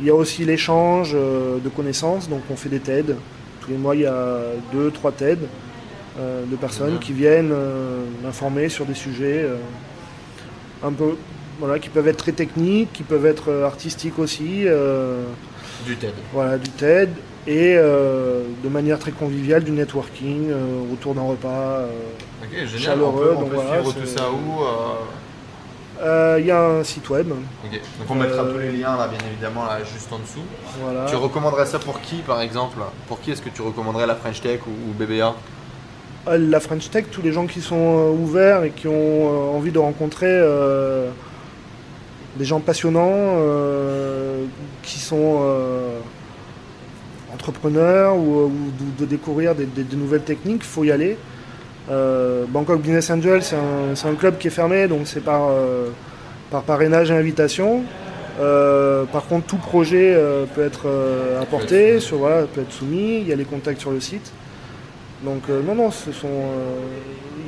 [0.00, 3.16] Il y a aussi l'échange euh, de connaissances, donc on fait des TED.
[3.60, 4.40] Tous les mois, il y a
[4.72, 5.38] deux, trois TED
[6.18, 7.52] euh, de personnes qui viennent
[8.22, 9.44] m'informer sur des sujets
[10.82, 11.16] un peu,
[11.58, 14.66] voilà, qui peuvent être très techniques, qui peuvent être artistiques aussi.
[15.84, 16.12] Du TED.
[16.32, 17.10] voilà, du TED
[17.46, 21.48] et euh, de manière très conviviale du networking euh, autour d'un repas.
[21.80, 21.88] euh.
[22.50, 22.80] Génial.
[22.80, 24.62] Chaleureux, on peut, on donc peut voilà, suivre tout ça où
[26.38, 27.28] Il y a un site web.
[27.28, 27.38] Donc
[28.08, 30.44] on mettra Euh, tous les liens là, bien évidemment, là, juste en dessous.
[30.82, 31.06] voilà.
[31.06, 32.78] Tu recommanderais ça pour qui, par exemple?
[33.08, 35.34] Pour qui est-ce que tu recommanderais la French Tech ou, ou BBA
[36.28, 39.56] Euh, La French Tech, tous les gens qui sont euh, ouverts et qui ont euh,
[39.56, 41.08] envie de rencontrer euh,
[42.36, 44.44] des gens passionnants, euh,
[44.82, 45.98] qui sont euh,
[47.32, 48.52] entrepreneurs ou, ou
[48.98, 51.16] de, de découvrir des, des- des nouvelles techniques, il faut y aller.
[51.90, 55.90] Euh, Bangkok Business Angel, c'est un, un club qui est fermé, donc c'est par, euh,
[56.50, 57.84] par parrainage et invitation.
[58.40, 63.20] Euh, par contre, tout projet euh, peut être euh, apporté, sur, voilà, peut être soumis,
[63.20, 64.32] il y a les contacts sur le site.
[65.24, 66.28] Donc non, non, ce sont.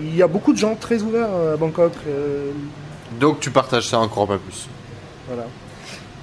[0.03, 1.93] il y a beaucoup de gens très ouverts à Bangkok.
[3.21, 4.69] Donc tu partages ça encore un peu plus.
[5.27, 5.45] voilà.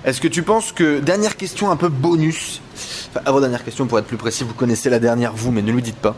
[0.05, 2.61] Est-ce que tu penses que dernière question un peu bonus
[3.09, 5.71] Enfin, avant dernière question pour être plus précis, vous connaissez la dernière vous, mais ne
[5.71, 6.15] lui dites pas.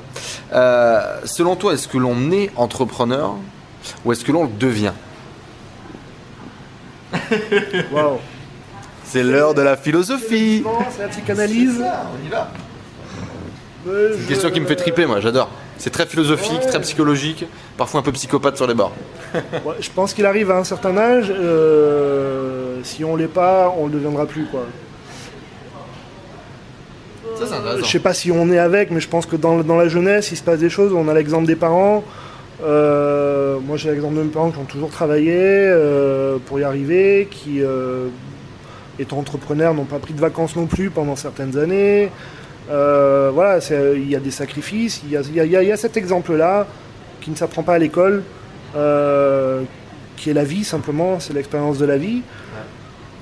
[0.51, 3.35] Euh, selon toi, est-ce que l'on est entrepreneur
[4.03, 4.91] ou est-ce que l'on le devient
[7.93, 8.17] Waouh.
[9.05, 10.63] C'est l'heure de la philosophie.
[10.91, 11.81] C'est la psychanalyse.
[11.81, 12.51] on y va.
[13.85, 15.49] C'est une question qui me fait triper, moi, j'adore.
[15.79, 16.67] C'est très philosophique, Ouais.
[16.67, 17.45] très psychologique,
[17.77, 18.93] parfois un peu psychopathe sur les bords.
[19.65, 21.31] Ouais, je pense qu'il arrive à un certain âge.
[21.31, 24.65] euh, si on l'est pas, on le deviendra plus quoi.
[27.37, 29.77] Ça, c'est Je sais pas si on est avec, mais je pense que dans, dans
[29.77, 30.93] la jeunesse, il se passe des choses.
[30.93, 32.03] On a l'exemple des parents.
[32.63, 37.27] Euh, moi, j'ai l'exemple de mes parents qui ont toujours travaillé euh, pour y arriver,
[37.29, 37.61] qui,
[38.97, 42.09] étant entrepreneurs, n'ont pas pris de vacances non plus pendant certaines années.
[42.69, 45.01] Euh, voilà, c'est- il y a des sacrifices.
[45.05, 46.67] Il y a, il y a- il y a- il y a cet exemple-là
[47.21, 48.23] qui ne s'apprend pas à l'école,
[48.75, 49.61] euh,
[50.17, 51.19] qui est la vie simplement.
[51.19, 52.21] C'est l'expérience de la vie.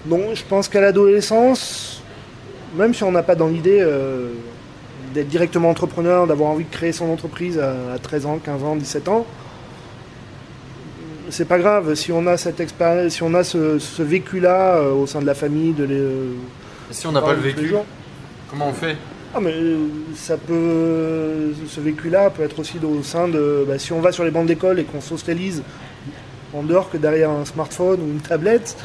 [0.05, 2.01] Donc, je pense qu'à l'adolescence,
[2.75, 4.29] même si on n'a pas dans l'idée euh,
[5.13, 8.75] d'être directement entrepreneur, d'avoir envie de créer son entreprise à, à 13 ans, 15 ans,
[8.75, 9.25] 17 ans,
[11.29, 11.95] c'est pas grave.
[11.95, 15.33] Si on a cette expérience, si on a ce, ce vécu-là au sein de la
[15.33, 16.03] famille, de les,
[16.91, 17.85] Si on n'a pas le vécu, jours.
[18.49, 18.95] comment on fait?
[19.35, 19.53] Ah mais
[20.15, 24.23] ça peut, ce vécu-là peut être aussi au sein de, bah, si on va sur
[24.23, 25.61] les bancs d'école et qu'on socialise
[26.53, 28.77] en dehors que derrière un smartphone ou une tablette,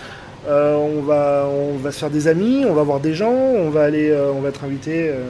[0.49, 3.71] euh, on va, on va se faire des amis, on va voir des gens, on
[3.71, 5.23] va aller, euh, on va être invité euh,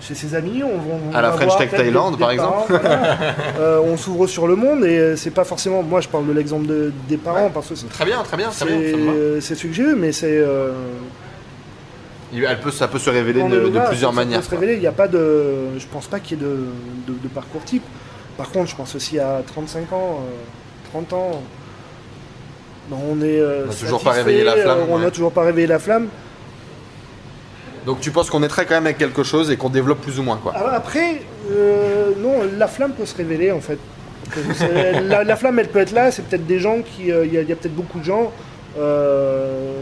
[0.00, 1.76] chez ses amis, on, va- on À la va French Tech des-
[2.16, 2.36] par voilà.
[3.58, 6.66] Euh, on s'ouvre sur le monde et c'est pas forcément, moi je parle de l'exemple
[6.66, 8.84] de- des parents parce que c'est Très bien, très bien, très bien, ça
[9.40, 10.42] c'est eu, mais c'est
[12.32, 13.58] Elle peut, ça peut se révéler de,
[13.88, 14.44] plusieurs ça peut manières.
[14.44, 16.56] se révéler, il n'y a pas de, je pense pas qu'il y ait de,
[17.08, 17.82] de- de parcours type.
[18.36, 21.42] Par contre, je pense aussi à 35 ans, euh, 30 ans.
[22.88, 23.38] ben, on est.
[23.40, 25.02] euh, On n'a toujours pas réveillé la flamme, euh, on ouais.
[25.04, 26.06] n'a toujours pas réveillé la flamme.
[27.86, 30.18] Donc tu penses qu'on est très quand même avec quelque chose et qu'on développe plus
[30.18, 30.54] ou moins quoi.
[30.54, 33.78] Alors Après, euh, non, la flamme peut se révéler en fait.
[35.08, 36.10] La, la flamme, elle peut être là.
[36.12, 38.30] C'est peut-être des gens qui, euh, il y a, peut-être beaucoup de gens,
[38.78, 39.72] euh,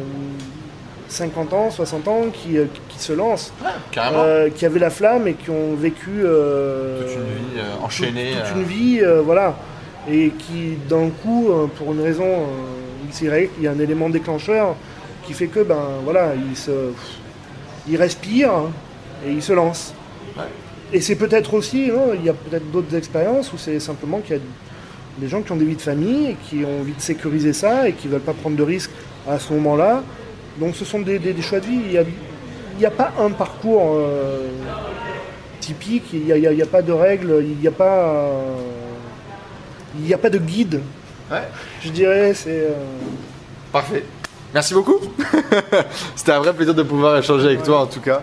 [1.09, 3.53] 50 ans, 60 ans, qui, euh, qui se lancent,
[3.91, 4.23] Carrément.
[4.23, 8.31] euh, qui avaient la flamme et qui ont vécu euh, Toute une vie euh, enchaînée.
[8.47, 9.57] toute une vie, voilà,
[10.11, 12.47] et qui d'un coup, pour une raison
[13.09, 14.75] X, Y, il y a un élément déclencheur
[15.25, 16.71] qui fait que ben voilà, il se,
[17.89, 18.71] il respire hein,
[19.27, 19.93] et il se lance.
[20.37, 20.45] Ouais.
[20.93, 24.37] Et c'est peut-être aussi, non, il y a peut-être d'autres expériences où c'est simplement qu'il
[24.37, 24.43] y a
[25.19, 27.89] des gens qui ont des vies de famille et qui ont envie de sécuriser ça
[27.89, 28.91] et qui veulent pas prendre de risques
[29.29, 30.03] à ce moment-là.
[30.59, 31.79] Donc ce sont des, des- des choix de vie.
[31.85, 32.03] Il n'y a,
[32.77, 34.49] il y a pas un parcours euh,
[35.61, 38.09] typique, il n'y a, pas de règles, il n'y a pas...
[38.09, 38.55] euh,
[39.99, 40.81] il n'y a pas de guide.
[41.31, 41.43] Ouais.
[41.83, 42.51] Je dirais, c'est...
[42.51, 42.73] euh,
[43.73, 44.05] Parfait.
[44.55, 44.99] Merci beaucoup.
[46.17, 48.23] C'était un vrai plaisir de pouvoir échanger avec toi en tout cas.